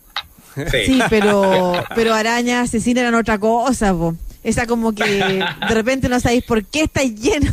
Sí, 0.86 1.00
pero, 1.10 1.74
pero 1.96 2.14
arañas 2.14 2.70
asesinas 2.70 3.02
eran 3.02 3.16
otra 3.16 3.40
cosa, 3.40 3.94
po. 3.94 4.16
Esa 4.44 4.68
como 4.68 4.94
que 4.94 5.06
de 5.06 5.74
repente 5.74 6.10
no 6.10 6.20
sabéis 6.20 6.44
por 6.44 6.66
qué 6.66 6.84
está 6.84 7.04
lleno. 7.04 7.52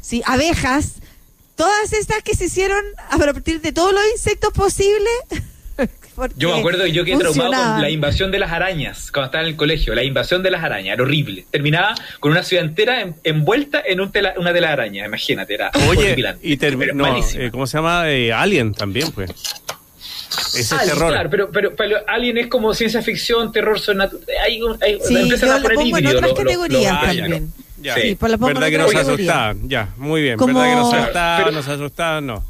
Sí, 0.00 0.22
abejas 0.24 0.94
todas 1.56 1.92
estas 1.92 2.22
que 2.22 2.34
se 2.34 2.46
hicieron 2.46 2.82
a 3.10 3.18
partir 3.18 3.60
de 3.60 3.72
todos 3.72 3.92
los 3.92 4.02
insectos 4.14 4.52
posibles. 4.52 5.12
Yo 6.36 6.52
me 6.52 6.58
acuerdo 6.58 6.84
que 6.84 6.92
yo 6.92 7.04
quedé 7.04 7.16
traumado 7.16 7.74
con 7.74 7.82
la 7.82 7.90
invasión 7.90 8.32
de 8.32 8.38
las 8.38 8.50
arañas 8.50 9.12
cuando 9.12 9.26
estaba 9.26 9.44
en 9.44 9.50
el 9.50 9.56
colegio. 9.56 9.94
La 9.94 10.02
invasión 10.02 10.42
de 10.42 10.50
las 10.50 10.64
arañas 10.64 10.94
era 10.94 11.02
horrible. 11.04 11.46
Terminaba 11.50 11.94
con 12.18 12.32
una 12.32 12.42
ciudad 12.42 12.64
entera 12.64 13.14
envuelta 13.22 13.80
en 13.86 14.00
un 14.00 14.10
tela, 14.10 14.34
una 14.36 14.52
de 14.52 14.60
las 14.60 14.72
arañas. 14.72 15.06
Imagínate, 15.06 15.54
era 15.54 15.70
Oye, 15.88 16.16
y 16.42 16.56
terminó. 16.56 17.06
Eh, 17.34 17.50
¿Cómo 17.52 17.66
se 17.66 17.78
llama? 17.78 18.10
Eh, 18.10 18.32
Alien 18.32 18.74
también, 18.74 19.12
pues. 19.12 19.30
Ese 20.54 20.74
es 20.74 20.84
terror. 20.84 21.12
Claro, 21.12 21.30
pero, 21.30 21.50
pero, 21.50 21.74
pero, 21.74 21.96
Alien 22.06 22.38
es 22.38 22.46
como 22.48 22.74
ciencia 22.74 23.02
ficción, 23.02 23.52
terror 23.52 23.80
sobrenatural. 23.80 24.24
Hay, 24.44 24.60
hay, 24.82 24.98
sí, 25.06 25.28
yo 25.28 25.52
a 25.52 25.60
poner 25.60 25.86
híbrido. 25.86 26.10
En 26.10 26.16
otras 26.16 26.32
categorías 26.32 27.00
también. 27.00 27.52
Ya. 27.80 27.94
Sí, 27.94 28.14
por 28.16 28.30
la 28.30 28.36
¿Verdad 28.36 28.68
que 28.68 28.78
nos 28.78 28.94
asustaban? 28.94 29.68
Ya, 29.68 29.90
muy 29.96 30.22
bien. 30.22 30.36
¿Verdad 30.36 30.64
que 30.64 30.76
nos 30.76 30.94
asustaban? 30.94 31.54
Nos 31.54 31.68
asustaban, 31.68 32.26
no. 32.26 32.44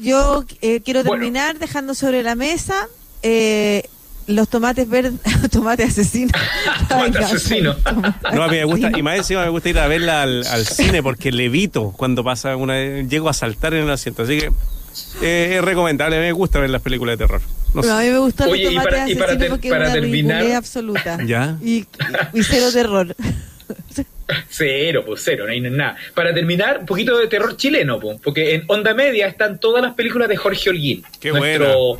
Yo 0.00 0.44
eh, 0.60 0.80
quiero 0.84 1.04
terminar 1.04 1.58
dejando 1.58 1.94
sobre 1.94 2.24
la 2.24 2.34
mesa 2.34 2.88
eh, 3.22 3.88
los 4.26 4.48
tomates 4.48 4.88
verdes, 4.88 5.12
tomates 5.50 5.90
asesinos. 5.90 6.32
tomates 6.88 7.24
asesinos. 7.24 7.76
No, 8.32 8.42
a 8.42 8.48
mí 8.48 8.56
me 8.56 8.64
gusta, 8.64 8.90
y 8.96 9.02
más 9.02 9.18
encima 9.18 9.42
me 9.44 9.50
gusta 9.50 9.68
ir 9.68 9.78
a 9.78 9.86
verla 9.86 10.22
al, 10.22 10.46
al 10.46 10.66
cine 10.66 11.02
porque 11.02 11.30
levito 11.30 11.92
cuando 11.96 12.24
pasa 12.24 12.56
una, 12.56 13.02
llego 13.02 13.28
a 13.28 13.32
saltar 13.32 13.74
en 13.74 13.84
el 13.84 13.90
asiento. 13.90 14.22
Así 14.24 14.38
que 14.38 14.50
eh, 15.22 15.56
es 15.56 15.64
recomendable, 15.64 16.18
me 16.18 16.32
gusta 16.32 16.60
ver 16.60 16.70
las 16.70 16.82
películas 16.82 17.18
de 17.18 17.26
terror. 17.26 17.40
No 17.74 17.82
a 17.82 18.00
mí 18.00 18.08
me 18.08 18.18
gustan 18.18 18.50
los 18.50 18.62
tomates 18.62 18.72
y 18.72 18.84
para, 18.84 19.10
y 19.10 19.14
para, 19.14 19.48
porque 19.48 19.68
para 19.68 19.84
es 19.84 19.90
una 19.90 20.00
terminar 20.00 20.52
absoluta. 20.52 21.18
¿Ya? 21.24 21.58
Y, 21.62 21.86
y 22.32 22.42
cero 22.42 22.66
terror. 22.72 23.16
Cero, 24.48 25.02
pues 25.06 25.20
cero, 25.22 25.44
no 25.44 25.52
hay 25.52 25.60
nada. 25.60 25.96
Para 26.14 26.32
terminar, 26.32 26.78
un 26.78 26.86
poquito 26.86 27.18
de 27.18 27.26
terror 27.26 27.56
chileno, 27.56 28.00
pues, 28.00 28.18
porque 28.22 28.54
en 28.54 28.64
Onda 28.68 28.94
Media 28.94 29.26
están 29.26 29.60
todas 29.60 29.82
las 29.82 29.94
películas 29.94 30.28
de 30.28 30.36
Jorge 30.36 30.70
Holguín. 30.70 31.04
Qué 31.20 31.30
nuestro, 31.30 31.98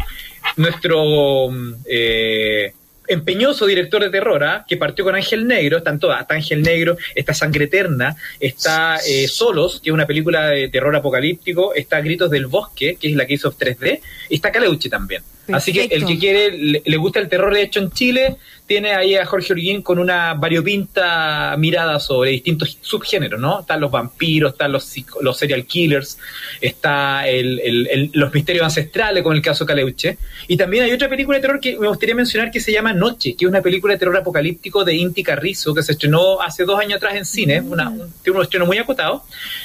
Nuestro 0.56 1.50
eh, 1.86 2.72
empeñoso 3.08 3.66
director 3.66 4.02
de 4.02 4.10
terror, 4.10 4.42
¿ah? 4.44 4.64
que 4.66 4.76
partió 4.76 5.04
con 5.04 5.14
Ángel 5.14 5.46
Negro, 5.46 5.78
están 5.78 5.98
todas, 5.98 6.20
está 6.20 6.34
Ángel 6.34 6.62
Negro, 6.62 6.96
está 7.14 7.34
Sangre 7.34 7.64
Eterna, 7.64 8.16
está 8.40 8.98
eh, 9.06 9.28
Solos, 9.28 9.80
que 9.82 9.90
es 9.90 9.94
una 9.94 10.06
película 10.06 10.48
de 10.48 10.68
terror 10.68 10.94
apocalíptico, 10.94 11.74
está 11.74 12.00
Gritos 12.00 12.30
del 12.30 12.46
Bosque, 12.46 12.96
que 13.00 13.08
es 13.08 13.14
la 13.14 13.26
que 13.26 13.34
hizo 13.34 13.52
3D, 13.52 14.00
y 14.28 14.34
está 14.34 14.50
Caleuche 14.50 14.88
también. 14.88 15.22
Así 15.52 15.72
que 15.72 15.84
el 15.84 16.06
que 16.06 16.18
quiere, 16.18 16.82
le, 16.84 16.96
gusta 16.96 17.20
el 17.20 17.28
terror 17.28 17.54
hecho 17.56 17.80
en 17.80 17.90
Chile, 17.90 18.36
tiene 18.66 18.94
ahí 18.94 19.14
a 19.14 19.26
Jorge 19.26 19.52
Orguín 19.52 19.82
con 19.82 19.98
una 19.98 20.32
variopinta 20.34 21.54
mirada 21.58 22.00
sobre 22.00 22.30
distintos 22.30 22.78
subgéneros, 22.80 23.38
¿no? 23.38 23.60
Están 23.60 23.80
los 23.80 23.90
vampiros, 23.90 24.52
están 24.52 24.72
los, 24.72 24.90
los 25.20 25.36
serial 25.36 25.66
killers, 25.66 26.18
está 26.62 27.28
el, 27.28 28.10
los 28.14 28.32
misterios 28.32 28.64
ancestrales, 28.64 29.22
como 29.22 29.34
el 29.34 29.42
caso 29.42 29.66
Caleuche. 29.66 30.16
Y 30.48 30.56
también 30.56 30.84
hay 30.84 30.92
otra 30.92 31.10
película 31.10 31.36
de 31.36 31.42
terror 31.42 31.60
que 31.60 31.78
me 31.78 31.88
gustaría 31.88 32.14
mencionar 32.14 32.50
que 32.50 32.60
se 32.60 32.72
llama 32.72 32.94
Noche, 32.94 33.34
que 33.36 33.44
es 33.44 33.48
una 33.50 33.60
película 33.60 33.94
de 33.94 33.98
terror 33.98 34.16
apocalíptico 34.16 34.82
de 34.82 34.94
Inti 34.94 35.22
Carrizo, 35.22 35.74
que 35.74 35.82
se 35.82 35.92
estrenó 35.92 36.40
hace 36.40 36.64
dos 36.64 36.80
años 36.80 36.96
atrás 36.96 37.16
en 37.16 37.26
cine, 37.26 37.60
una, 37.60 37.92
tiene 38.22 38.38
un 38.38 38.44
estreno 38.44 38.64
muy 38.64 38.78
acotado, 38.78 39.24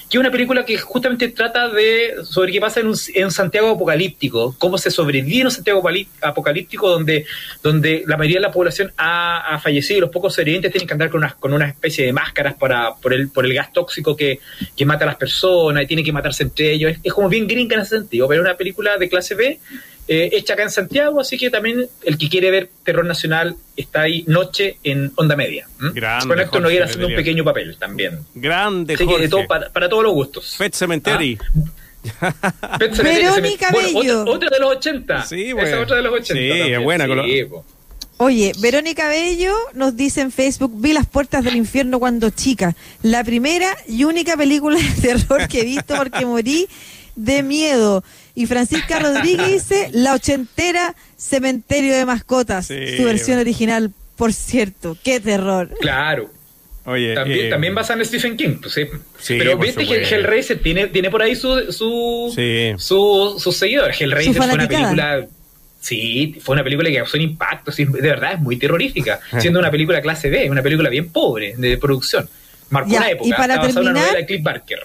que 0.10 0.18
es 0.18 0.20
una 0.20 0.32
película 0.32 0.66
que 0.66 0.78
justamente 0.78 1.30
trata 1.30 1.70
de 1.70 2.16
sobre 2.24 2.52
qué 2.52 2.60
pasa 2.60 2.82
en 2.82 2.88
un, 2.88 2.98
en 3.14 3.32
Santiago 3.32 3.70
apocalíptico, 3.70 4.56
cómo 4.58 4.78
se 4.78 4.92
sobrevive 4.92 5.40
en 5.40 5.48
un 5.48 5.52
Santiago 5.52 5.82
apocalíptico 6.22 6.90
donde, 6.90 7.26
donde 7.64 8.04
la 8.06 8.18
mayoría 8.18 8.40
de 8.40 8.48
la 8.48 8.52
población 8.52 8.89
ha, 8.98 9.60
fallecido 9.62 9.98
y 9.98 10.02
los 10.02 10.10
pocos 10.10 10.34
sobrevivientes 10.34 10.72
tienen 10.72 10.88
que 10.88 10.94
andar 10.94 11.10
con 11.10 11.20
una, 11.20 11.34
con 11.34 11.54
una 11.54 11.68
especie 11.68 12.06
de 12.06 12.14
máscaras 12.14 12.56
para, 12.56 12.96
por, 12.96 13.14
el, 13.14 13.30
por 13.30 13.46
el 13.46 13.54
gas 13.54 13.74
tóxico 13.74 14.16
que, 14.16 14.40
que 14.76 14.86
mata 14.86 15.06
a 15.06 15.08
las 15.08 15.16
personas 15.16 15.84
y 15.84 15.88
tienen 15.88 16.06
que 16.06 16.12
matarse 16.12 16.44
entre 16.44 16.72
ellos. 16.72 16.96
Es, 17.04 17.14
como 17.14 17.30
bien 17.30 17.48
gringa 17.48 17.76
en 17.76 17.82
ese 17.82 17.98
sentido, 17.98 18.28
pero 18.28 18.42
es 18.42 18.48
una 18.48 18.58
película 18.58 18.98
de 18.98 19.10
clase 19.10 19.36
B 19.36 19.60
eh, 20.12 20.30
hecha 20.34 20.54
acá 20.54 20.64
en 20.64 20.72
Santiago, 20.72 21.22
así 21.22 21.38
que 21.38 21.52
también 21.52 21.88
el 22.04 22.18
que 22.18 22.30
quiere 22.30 22.50
ver 22.50 22.70
terror 22.84 23.06
nacional 23.06 23.56
está 23.78 24.02
ahí 24.02 24.24
noche 24.26 24.78
en 24.84 25.12
onda 25.16 25.36
media. 25.36 25.68
Con 25.78 26.40
esto 26.40 26.60
no 26.60 26.68
haciendo 26.68 27.08
un 27.08 27.16
pequeño 27.16 27.44
papel 27.44 27.78
también. 27.78 28.20
Grande, 28.34 28.98
para, 29.48 29.88
todos 29.88 30.04
los 30.04 30.14
gustos. 30.14 30.56
Pet 30.58 30.74
Cemetery. 30.74 31.38
Ah. 31.44 31.70
Verónica 33.04 33.72
Bello. 33.72 34.24
otra, 34.26 34.50
de 34.50 34.60
los 34.60 34.78
80. 34.78 35.26
Sí, 35.26 35.54
Esa 35.58 35.82
otra 35.82 35.98
de 35.98 36.02
los 36.02 36.14
80. 36.14 36.34
Sí, 36.34 36.74
es 36.74 36.80
buena. 36.82 37.06
Oye, 38.22 38.52
Verónica 38.60 39.08
Bello 39.08 39.56
nos 39.74 39.96
dice 39.96 40.20
en 40.20 40.30
Facebook, 40.30 40.74
vi 40.76 40.92
las 40.92 41.06
puertas 41.06 41.42
del 41.42 41.56
infierno 41.56 42.00
cuando 42.00 42.30
chica. 42.30 42.76
La 43.02 43.24
primera 43.24 43.74
y 43.88 44.04
única 44.04 44.36
película 44.36 44.78
de 44.78 45.02
terror 45.02 45.48
que 45.48 45.62
he 45.62 45.64
visto 45.64 45.96
porque 45.96 46.26
morí 46.26 46.68
de 47.16 47.44
miedo. 47.44 48.04
Y 48.36 48.46
Francisca 48.46 49.00
Rodríguez 49.00 49.48
dice, 49.48 49.90
la 49.94 50.16
ochentera 50.16 50.96
Cementerio 51.16 51.96
de 51.96 52.06
Mascotas, 52.06 52.68
su 52.68 53.04
versión 53.06 53.40
original, 53.40 53.94
por 54.18 54.34
cierto. 54.34 54.98
Qué 55.02 55.22
terror. 55.22 55.70
Claro. 55.80 56.30
Oye, 56.84 57.16
también, 57.16 57.46
eh, 57.46 57.50
también 57.50 57.74
basada 57.74 58.02
en 58.02 58.06
Stephen 58.06 58.36
King, 58.36 58.58
pues, 58.62 58.74
sí. 58.74 58.84
Pero 59.38 59.58
viste 59.58 59.88
que 59.88 60.04
Hellraiser 60.04 60.62
tiene, 60.62 60.88
tiene 60.88 61.10
por 61.10 61.22
ahí 61.22 61.38
su, 61.38 61.72
su, 61.72 62.34
su, 62.78 63.40
su 63.40 63.52
seguidor. 63.54 63.92
Hellraiser 63.98 64.36
fue 64.36 64.46
una 64.46 64.68
película. 64.68 65.28
Sí, 65.80 66.36
fue 66.42 66.54
una 66.54 66.64
película 66.64 66.90
que 66.90 66.98
causó 66.98 67.18
un 67.18 67.24
impacto, 67.24 67.72
de 67.72 67.86
verdad, 67.86 68.34
es 68.34 68.40
muy 68.40 68.58
terrorífica. 68.58 69.20
siendo 69.40 69.60
una 69.60 69.72
película 69.72 70.02
clase 70.02 70.30
B, 70.30 70.50
una 70.50 70.62
película 70.62 70.90
bien 70.90 71.10
pobre 71.10 71.56
de 71.58 71.78
producción. 71.78 72.30
Marcó 72.70 72.96
una 72.96 73.10
época. 73.10 73.30
Y 73.30 73.32
para 73.32 73.62
terminar, 73.62 73.92
una 73.92 74.14
de 74.14 74.26
Cliff 74.26 74.44
Barker. 74.44 74.80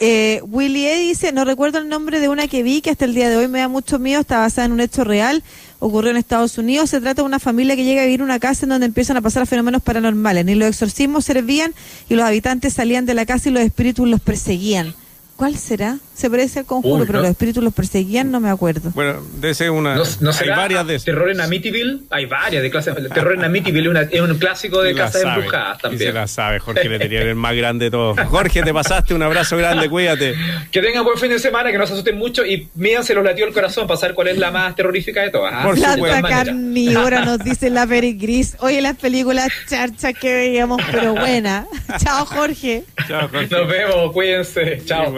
Eh, 0.00 0.40
Willie 0.44 0.92
e 0.92 0.98
dice, 0.98 1.32
no 1.32 1.44
recuerdo 1.44 1.78
el 1.78 1.88
nombre 1.88 2.18
de 2.18 2.28
una 2.28 2.48
que 2.48 2.62
vi 2.62 2.80
que 2.80 2.90
hasta 2.90 3.04
el 3.04 3.14
día 3.14 3.30
de 3.30 3.36
hoy 3.36 3.46
me 3.46 3.60
da 3.60 3.68
mucho 3.68 3.98
miedo, 3.98 4.20
está 4.20 4.38
basada 4.38 4.66
en 4.66 4.72
un 4.72 4.80
hecho 4.80 5.04
real, 5.04 5.44
ocurrió 5.78 6.10
en 6.10 6.16
Estados 6.16 6.58
Unidos, 6.58 6.90
se 6.90 7.00
trata 7.00 7.22
de 7.22 7.26
una 7.26 7.38
familia 7.38 7.76
que 7.76 7.84
llega 7.84 8.02
a 8.02 8.04
vivir 8.04 8.20
en 8.20 8.24
una 8.24 8.40
casa 8.40 8.66
en 8.66 8.70
donde 8.70 8.86
empiezan 8.86 9.16
a 9.16 9.22
pasar 9.22 9.46
fenómenos 9.46 9.82
paranormales, 9.82 10.44
ni 10.44 10.56
los 10.56 10.68
exorcismos 10.68 11.24
servían 11.24 11.74
y 12.08 12.14
los 12.14 12.24
habitantes 12.24 12.74
salían 12.74 13.06
de 13.06 13.14
la 13.14 13.24
casa 13.24 13.48
y 13.48 13.52
los 13.52 13.62
espíritus 13.62 14.08
los 14.08 14.20
perseguían. 14.20 14.94
¿Cuál 15.36 15.56
será? 15.56 15.98
Se 16.14 16.30
parece 16.30 16.60
al 16.60 16.64
conjuro, 16.64 17.04
pero 17.06 17.20
los 17.20 17.28
espíritus 17.28 17.62
los 17.62 17.74
perseguían, 17.74 18.30
no 18.30 18.38
me 18.38 18.48
acuerdo. 18.48 18.92
Bueno, 18.94 19.20
de 19.40 19.50
ese 19.50 19.68
una. 19.68 19.96
No, 19.96 20.30
hay 20.30 20.48
varias 20.48 20.86
de 20.86 21.00
Terror 21.00 21.28
en 21.28 21.40
Amityville, 21.40 22.02
hay 22.10 22.26
varias 22.26 22.62
de 22.62 22.70
clase. 22.70 22.92
Terror 22.92 23.34
en 23.34 23.44
Amityville 23.44 24.08
es 24.12 24.20
un 24.20 24.38
clásico 24.38 24.80
de 24.82 24.94
casa 24.94 25.18
de 25.18 25.24
embrujadas 25.24 25.78
también. 25.78 26.10
se 26.10 26.12
la 26.12 26.28
sabe, 26.28 26.60
Jorge 26.60 26.88
le 26.88 26.98
tenía 27.00 27.22
el 27.22 27.34
más 27.34 27.54
grande 27.56 27.86
de 27.86 27.90
todos. 27.90 28.18
Jorge, 28.28 28.62
te 28.62 28.72
pasaste, 28.72 29.12
un 29.12 29.22
abrazo 29.22 29.56
grande, 29.56 29.90
cuídate. 29.90 30.36
Que 30.70 30.80
tengan 30.80 31.04
buen 31.04 31.18
fin 31.18 31.30
de 31.30 31.40
semana, 31.40 31.72
que 31.72 31.78
no 31.78 31.86
se 31.86 31.94
asusten 31.94 32.16
mucho 32.16 32.46
y 32.46 32.68
mídanse 32.74 33.12
los 33.12 33.24
latió 33.24 33.44
el 33.44 33.52
corazón 33.52 33.88
para 33.88 33.98
saber 33.98 34.14
cuál 34.14 34.28
es 34.28 34.38
la 34.38 34.52
más 34.52 34.76
terrorífica 34.76 35.22
de 35.22 35.30
todas. 35.30 35.52
¿ah? 35.52 35.62
Por 35.64 35.74
Planta 35.74 36.22
carnívora, 36.22 37.24
nos 37.24 37.40
dice 37.40 37.70
la 37.70 37.86
Peri 37.86 38.14
Gris. 38.14 38.56
Oye, 38.60 38.80
las 38.80 38.96
películas 38.96 39.48
charchas 39.68 40.14
que 40.14 40.32
veíamos, 40.32 40.80
pero 40.92 41.14
buena. 41.14 41.66
Chao, 41.98 42.24
Jorge. 42.24 42.84
Chao, 43.08 43.28
Jorge. 43.28 43.48
Nos 43.50 43.68
vemos, 43.68 44.12
cuídense. 44.12 44.82
Chao. 44.84 45.14